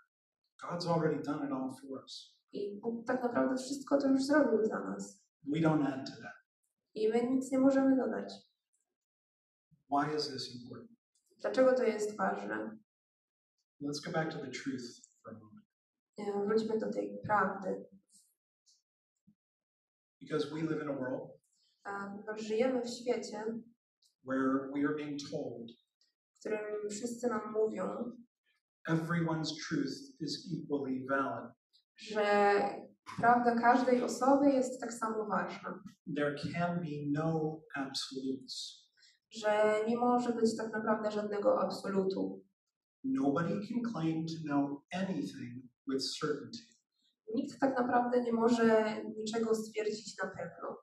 God's 0.62 0.88
already 0.88 1.24
done 1.24 1.46
it 1.48 1.52
all 1.52 1.72
for 1.82 2.04
us. 2.04 2.36
I 2.54 2.80
Bóg 2.80 3.06
tak 3.08 3.24
naprawdę 3.24 3.58
wszystko 3.64 3.98
to 4.02 4.08
już 4.08 4.24
zrobił 4.24 4.68
dla 4.68 4.80
nas. 4.80 5.24
We 5.44 5.60
don't 5.60 5.88
add 5.88 6.16
to 6.16 6.22
that. 6.22 6.36
I 6.94 7.10
my 7.10 7.30
nic 7.30 7.52
nie 7.52 7.60
możemy 7.60 7.96
dodać. 7.96 8.34
Why 9.90 10.16
is 10.16 10.28
this 10.28 10.56
important? 10.56 10.92
Dlaczego 11.40 11.74
to 11.74 11.84
jest 11.84 12.18
ważne? 12.18 12.78
Let's 13.82 14.06
go 14.06 14.12
back 14.12 14.32
to 14.34 14.38
the 14.40 14.52
truth 14.52 14.84
for 15.24 15.34
a 15.34 15.40
moment. 15.40 15.66
E, 15.66 16.05
Wróćmy 16.18 16.80
do 16.80 16.92
tej 16.92 17.20
prawdy. 17.24 17.86
Because 20.22 20.50
we 20.50 20.62
live 20.62 20.84
in 20.84 20.90
a 20.90 20.94
world 20.94 21.36
żyjemy 22.38 22.82
w 22.82 22.90
świecie, 22.90 23.44
where 24.24 24.70
we 24.74 24.86
are 24.86 24.96
being 24.96 25.20
told 25.32 25.72
w 26.36 26.40
którym 26.40 26.90
wszyscy 26.90 27.28
nam 27.28 27.54
mówią, 27.54 28.12
everyone's 28.90 29.50
truth 29.68 29.94
is 30.20 30.48
equally 30.54 31.06
valid. 31.10 31.52
że 31.98 32.60
prawda 33.18 33.56
każdej 33.56 34.04
osoby 34.04 34.50
jest 34.50 34.82
tak 34.82 34.94
samo 34.94 35.26
ważna. 35.26 35.84
There 36.16 36.36
can 36.54 36.80
be 36.80 37.12
no 37.12 37.60
absolutes. 37.76 38.86
Że 39.32 39.84
nie 39.88 39.98
może 39.98 40.34
być 40.34 40.58
tak 40.58 40.74
naprawdę 40.74 41.12
żadnego 41.12 41.62
absolutu. 41.62 42.44
Nobody 43.04 43.50
can 43.50 43.92
claim 43.94 44.26
to 44.26 44.34
know 44.44 44.82
anything 44.92 45.75
with 45.88 46.04
certainty. 46.20 46.60
Nikt 47.36 47.60
tak 47.60 47.78
naprawdę 47.78 48.22
nie 48.22 48.34
może 48.34 48.96
niczego 49.18 49.56
stwierdzić 49.56 50.18
na 50.18 50.28
pewno. 50.30 50.78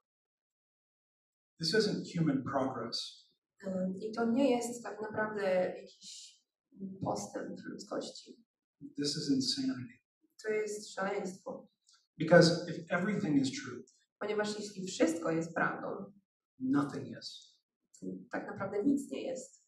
This 1.61 1.74
isn't 1.74 2.18
human 2.18 2.42
progress. 2.42 3.28
I 4.00 4.12
to 4.12 4.24
nie 4.24 4.50
jest 4.57 4.82
tak 4.82 5.03
naprawdę 5.03 5.42
jakiś 5.76 6.38
postęp 7.05 7.61
ludzkości. 7.64 8.44
This 8.96 9.16
is 9.16 9.30
insanity. 9.30 9.94
To 10.44 10.48
jest 10.53 10.94
szaleństwo. 10.94 11.68
Because 12.18 12.70
if 12.70 12.84
everything 12.94 13.36
is 13.42 13.62
true, 13.62 13.82
Ponieważ 14.18 14.59
jeśli 14.59 14.86
wszystko 14.86 15.30
jest 15.30 15.55
prawdą, 15.55 16.12
nothing 16.59 17.18
is. 17.18 17.59
tak 18.30 18.46
naprawdę 18.46 18.82
nic 18.84 19.11
nie 19.11 19.22
jest. 19.22 19.62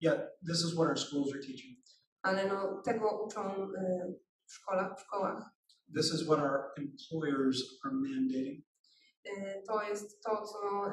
Yet, 0.00 0.20
this 0.48 0.56
is 0.64 0.72
what 0.74 0.88
our 0.88 0.98
schools 0.98 1.32
are 1.32 1.40
teaching. 1.42 1.78
Ale 2.22 2.48
no, 2.48 2.82
tego 2.84 3.24
uczą 3.26 3.64
y, 3.64 4.25
w 4.46 4.52
szkołach, 4.52 4.98
w 4.98 5.00
szkołach. 5.00 5.50
This 5.94 6.14
is 6.14 6.24
what 6.24 6.38
our 6.38 6.72
employers 6.76 7.80
are 7.84 7.94
mandating. 7.94 8.64
To 9.68 9.82
jest 9.82 10.22
to, 10.22 10.42
co 10.46 10.86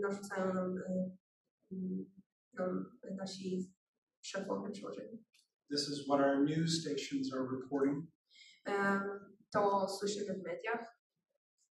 narzucają 0.00 0.54
nam, 0.54 0.74
nam 2.54 2.98
nasi 3.16 3.72
szefowie 4.22 4.70
przełożeni. 4.70 5.24
This 5.70 5.88
is 5.88 6.04
what 6.06 6.20
our 6.20 6.44
news 6.44 6.80
stations 6.80 7.32
are 7.32 7.46
reporting. 7.60 8.06
To 9.50 9.88
słyszymy 9.88 10.34
w 10.34 10.42
mediach, 10.42 10.96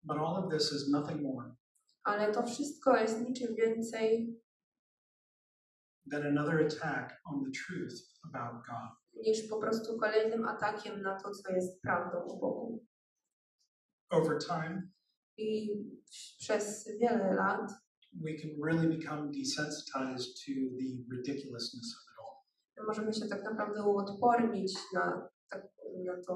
But 0.04 0.18
all 0.18 0.44
of 0.44 0.52
this 0.52 0.72
is 0.72 0.90
nothing 0.90 1.22
more 1.22 1.56
ale 2.04 2.32
to 2.32 2.44
wszystko 2.44 2.98
jest 2.98 3.22
niczym 3.22 3.56
więcej 3.56 4.40
than 6.12 6.24
another 6.26 6.66
attack 6.66 7.22
on 7.26 7.44
the 7.44 7.52
truth 7.52 7.94
about 8.24 8.66
God. 8.66 9.03
Niż 9.16 9.47
po 9.49 9.57
prostu 9.57 9.97
kolejnym 9.97 10.47
atakiem 10.47 11.01
na 11.01 11.20
to, 11.20 11.32
co 11.32 11.51
jest 11.51 11.82
prawdą 11.82 12.18
o 12.24 12.38
Bogu. 12.38 12.86
Over 14.09 14.38
time, 14.38 14.89
I 15.38 15.70
przez 16.39 16.89
wiele 16.99 17.34
lat 17.34 17.72
we 18.22 18.34
can 18.34 18.51
really 18.66 18.97
become 18.97 19.32
desensitized 19.32 20.45
to 20.45 20.51
the 20.78 21.16
ridiculousness 21.16 21.95
of 21.97 22.03
it 22.03 22.20
all. 22.20 22.86
możemy 22.88 23.14
się 23.14 23.28
tak 23.28 23.43
naprawdę 23.43 23.84
uodpornić 23.84 24.78
na, 24.93 25.30
tak, 25.49 25.68
na 26.05 26.14
to, 26.28 26.34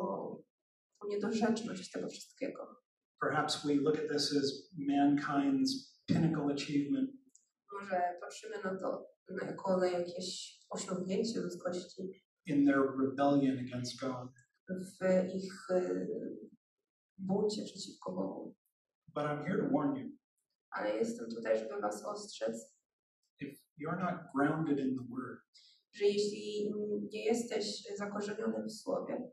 tą 1.02 1.08
niedorzeczność 1.08 1.92
tego 1.92 2.08
wszystkiego. 2.08 2.82
Perhaps 3.22 3.66
we 3.66 3.74
look 3.74 3.96
at 3.98 4.10
this 4.10 4.36
as 4.38 4.70
mankind's 4.78 5.70
pinnacle 6.06 6.54
achievement, 6.54 7.12
Może 7.74 8.18
patrzymy 8.22 8.56
na 8.64 8.80
to 8.80 9.08
jako 9.46 9.78
na 9.78 9.88
jakieś 9.88 10.60
osiągnięcie 10.70 11.40
ludzkości 11.40 12.22
in 12.48 12.66
their 12.66 12.82
rebellion 12.82 13.60
against 13.60 14.00
God. 14.02 14.30
w 14.70 15.36
ich 15.36 15.70
y, 15.72 16.08
buncie 17.18 17.64
przeciwko 17.64 18.12
Bogu. 18.12 18.56
But 19.16 19.26
I'm 19.26 19.44
here 19.46 19.58
to 19.58 19.70
warn 19.74 19.96
you 19.96 20.10
Ale 20.70 20.96
jestem 20.98 21.30
tutaj, 21.30 21.60
żeby 21.60 21.82
Was 21.82 22.06
ostrzec, 22.06 22.76
if 23.40 23.52
you're 23.78 24.00
not 24.00 24.16
grounded 24.36 24.80
in 24.80 24.96
the 24.98 25.04
Word, 25.10 25.40
że 25.94 26.06
jeśli 26.06 26.74
nie 27.12 27.26
jesteś 27.26 27.84
zakorzeniony 27.98 28.64
w 28.66 28.72
Słowie, 28.72 29.32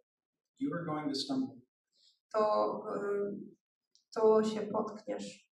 you 0.60 0.74
are 0.74 0.84
going 0.84 1.08
to 1.08 1.14
stumble. 1.14 1.60
to, 2.32 2.82
y, 2.96 3.36
to 4.14 4.44
się 4.44 4.60
potkniesz, 4.60 5.44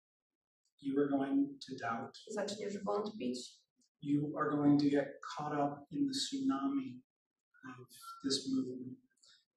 You 0.84 1.00
are 1.00 1.10
going 1.10 1.50
to 1.68 1.76
doubt. 1.88 2.18
zaczniesz 2.32 2.84
wątpić, 2.84 3.62
You 4.02 4.38
are 4.38 4.50
going 4.50 4.80
to 4.82 4.90
get 4.90 5.08
caught 5.38 5.54
up 5.54 5.86
in 5.92 6.08
the 6.08 6.14
tsunami. 6.14 7.02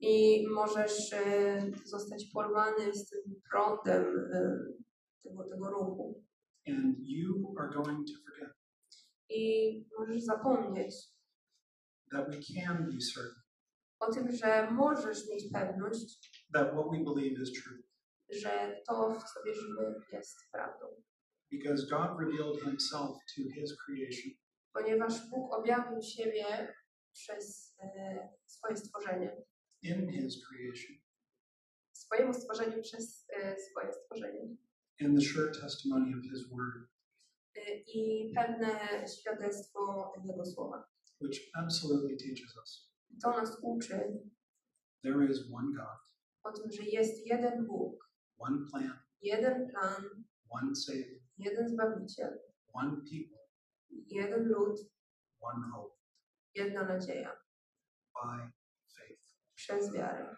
I 0.00 0.46
możesz 0.48 1.12
y, 1.12 1.72
zostać 1.84 2.24
porwany 2.32 2.94
z 2.94 3.10
tym 3.10 3.40
prądem 3.50 4.02
y, 4.02 4.74
tego, 5.22 5.44
tego 5.44 5.70
ruchu. 5.70 6.24
And 6.66 6.96
you 6.98 7.54
are 7.58 7.68
going 7.74 8.06
to 8.06 8.12
forget 8.24 8.54
I 9.28 9.86
możesz 9.98 10.22
zapomnieć 10.22 10.94
that 12.10 12.30
we 12.30 12.36
can 12.54 12.84
be 12.84 12.98
certain 13.14 13.44
o 14.00 14.12
tym, 14.12 14.32
że 14.32 14.70
możesz 14.70 15.28
mieć 15.28 15.52
pewność, 15.52 16.46
that 16.52 16.72
what 16.72 16.86
we 16.92 17.04
believe 17.04 17.42
is 17.42 17.52
true. 17.62 17.82
że 18.30 18.82
to, 18.86 19.10
w 19.10 19.24
co 19.24 19.42
wierzymy, 19.46 19.94
jest 20.12 20.36
prawdą. 20.52 20.86
Because 21.52 21.86
God 21.86 22.10
revealed 22.20 22.62
himself 22.62 23.16
to 23.36 23.42
his 23.54 23.76
creation 23.84 24.32
Ponieważ 24.72 25.30
Bóg 25.30 25.54
objawił 25.54 26.02
siebie 26.02 26.74
przez 27.14 27.74
e, 27.78 28.28
swoje 28.46 28.76
stworzenie, 28.76 29.36
in 29.82 30.08
his 30.12 30.46
creation. 30.48 30.96
Swojemu 31.92 32.34
stworzeniu 32.34 32.82
przez 32.82 33.26
e, 33.36 33.56
swoje 33.60 33.92
stworzenie. 33.92 34.56
in 35.00 35.14
the 35.16 35.20
sure 35.24 35.50
testimony 35.60 36.16
of 36.18 36.22
his 36.32 36.48
word, 36.50 36.88
E, 37.56 37.76
I 37.76 38.32
pewne 38.34 38.78
świadectwo 39.08 40.12
Jego 40.24 40.44
słowa. 40.44 40.88
which 41.20 41.50
absolutely 41.54 42.16
teaches 42.16 42.56
us. 42.56 42.92
To 43.22 43.30
nas 43.30 43.58
uczy 43.62 44.18
there 45.02 45.30
is 45.30 45.38
one 45.52 45.72
God, 45.76 46.00
o 46.42 46.52
tym, 46.52 46.72
że 46.72 46.82
jest 46.82 47.26
jeden 47.26 47.66
Bóg, 47.66 48.10
one 48.38 48.58
plan, 48.70 48.98
jeden 49.22 49.68
plan, 49.70 50.24
one 50.48 50.76
Savior, 50.76 51.20
jeden 51.38 51.68
Zbawiciel, 51.68 52.38
one 52.72 52.96
people, 52.96 53.38
jeden 54.06 54.48
lud, 54.48 54.78
one 55.40 55.70
hope 55.72 55.93
jedna 56.54 56.84
nadzieja 56.84 57.36
by 58.14 58.52
faith. 58.94 59.22
przez 59.54 59.92
wiarę. 59.92 60.36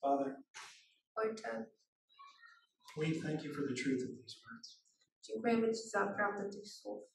Father, 0.00 0.36
Ojcze, 1.14 1.66
we 2.96 3.06
thank 3.22 3.44
you 3.44 3.54
for 3.54 3.68
the 3.68 3.74
truth 3.74 4.02
of 4.02 4.08
these 4.08 4.36
words. 4.44 4.84
dziękujemy 5.22 5.72
Ci 5.72 5.88
za 5.88 6.06
prawdę 6.06 6.50
tych 6.50 6.68
słów. 6.68 7.12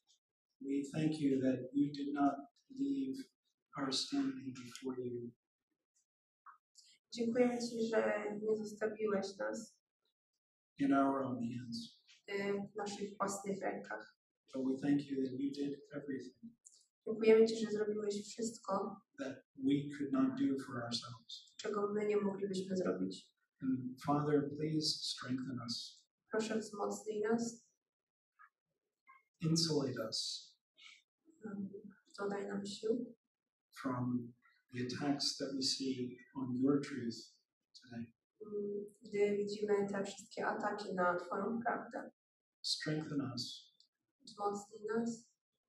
We 0.60 0.82
thank 0.92 1.20
you 1.20 1.40
that 1.40 1.60
you 1.72 1.92
did 1.92 2.14
not 2.14 2.34
leave 2.70 3.24
our 3.76 3.92
standing 3.92 4.56
before 4.58 5.00
you 5.00 5.30
Dziękujemy 7.12 7.58
Ci, 7.58 7.88
że 7.88 8.24
nie 8.40 8.56
zostawiłeś 8.56 9.36
nas 9.36 9.78
in 10.78 10.94
our 10.94 11.22
own 11.22 11.38
hands, 11.58 12.00
w 12.72 12.76
naszych 12.76 13.16
własnych 13.16 13.60
rękach. 13.60 14.17
But 14.54 14.62
we 14.64 14.80
thank 14.80 15.10
you 15.10 15.22
that 15.24 15.40
you 15.40 15.50
did 15.52 15.80
everything 15.92 16.52
Dziękujemy 17.06 17.46
Ci, 17.46 17.56
że 17.66 17.70
zrobiłeś 17.72 18.22
wszystko, 18.28 19.00
that 19.18 19.36
we 19.56 19.72
could 19.98 20.12
not 20.12 20.28
do 20.40 20.64
for 20.64 20.82
ourselves. 20.84 21.54
czego 21.56 21.92
my 21.94 22.06
nie 22.06 22.16
moglibyśmy 22.16 22.76
zrobić. 22.76 23.30
And 23.62 24.02
Father, 24.02 24.50
please 24.56 24.86
strengthen 24.86 25.60
us, 25.66 26.02
Proszę 26.30 26.58
wzmocnij 26.58 27.20
nas, 27.20 27.66
insulate 29.40 30.06
us 30.08 30.48
um, 31.44 31.68
dodaj 32.18 32.46
nam 32.48 32.66
sił, 32.66 33.14
from 33.82 34.32
the 34.72 34.84
attacks 34.86 35.36
that 35.36 35.48
we 35.54 35.62
see 35.62 36.18
on 36.34 36.56
your 36.56 36.80
truth 36.80 37.16
today. 37.82 38.06
mm, 38.46 38.84
gdy 39.02 39.36
widzimy 39.36 39.88
te 39.88 40.04
wszystkie 40.04 40.46
ataki 40.46 40.94
na 40.94 41.16
Twoją 41.16 41.60
prawdę. 41.62 42.10
Strengthen 42.62 43.20
us 43.20 43.67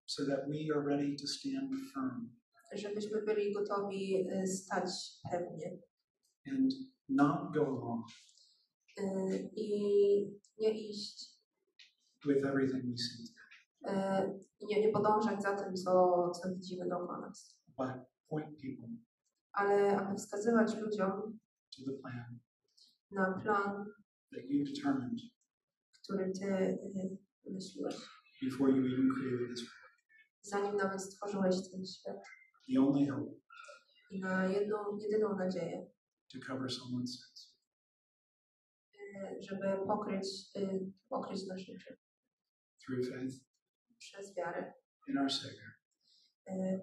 So 0.05 0.25
that 0.25 0.47
we 0.47 0.71
are 0.73 0.81
ready 0.81 1.15
to 1.15 1.27
stand 1.27 1.71
firm 1.93 2.39
żebyśmy 2.73 3.21
byli 3.21 3.53
gotowi 3.53 4.27
e, 4.31 4.47
stać 4.47 4.89
pewnie. 5.31 5.77
and 6.47 6.73
not 7.09 7.53
go 7.53 7.61
along 7.61 8.05
y, 8.99 9.49
i 9.55 9.69
nie 10.59 10.89
iść, 10.89 11.39
with 12.25 12.45
everything 12.45 12.83
we 12.85 12.97
see, 12.97 13.33
i 14.59 14.65
nie, 14.65 14.81
nie 14.81 14.91
podążać 14.91 15.41
za 15.41 15.55
tym, 15.55 15.75
co, 15.75 16.31
co 16.31 16.49
widzimy 16.55 16.89
dookoła 16.89 17.19
nas, 17.19 17.59
but 17.77 17.91
point 18.29 18.61
people 18.61 18.89
ale 19.51 19.97
aby 19.97 20.15
wskazywać 20.15 20.77
ludziom 20.77 21.39
to 21.77 21.83
the 21.85 21.91
plan 21.91 22.39
na 23.11 23.33
plan, 23.41 23.85
that 24.31 24.43
you 24.49 24.65
determined. 24.65 25.19
który 26.03 26.31
Ty 26.31 26.77
wymyśliłeś, 27.45 27.95
before 28.41 28.71
you 28.71 28.85
even 28.87 29.09
created 29.15 29.49
this 29.49 29.61
world. 29.61 29.79
zanim 30.41 30.75
nawet 30.77 31.01
stworzyłeś 31.01 31.55
ten 31.71 31.85
świat 31.85 32.17
The 32.73 32.79
only 32.81 33.07
hope 33.07 33.31
i 34.11 34.19
na 34.19 34.45
jedną, 34.45 34.97
jedyną 34.97 35.37
nadzieję, 35.37 35.87
to 36.33 36.39
cover 36.47 36.69
someone's 36.69 37.07
sins. 37.07 37.55
y, 38.95 39.43
żeby 39.43 39.77
pokryć, 39.87 40.27
y, 40.57 40.91
pokryć 41.09 41.47
nasze 41.47 41.73
grzechy 41.73 41.97
Through 42.85 43.05
faith 43.09 43.35
przez 43.97 44.35
wiarę 44.35 44.73
in 45.07 45.17
our 45.17 45.31
Savior, 45.31 45.71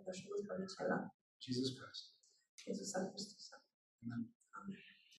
w 0.03 0.07
naszego 0.07 0.39
Zbawiciela, 0.39 1.11
Jesus 1.49 1.75
Christ. 1.79 2.17
Jezusa 2.67 3.11
Chrystusa. 3.11 3.57
Amen. 4.03 4.33
Amen. 4.53 4.77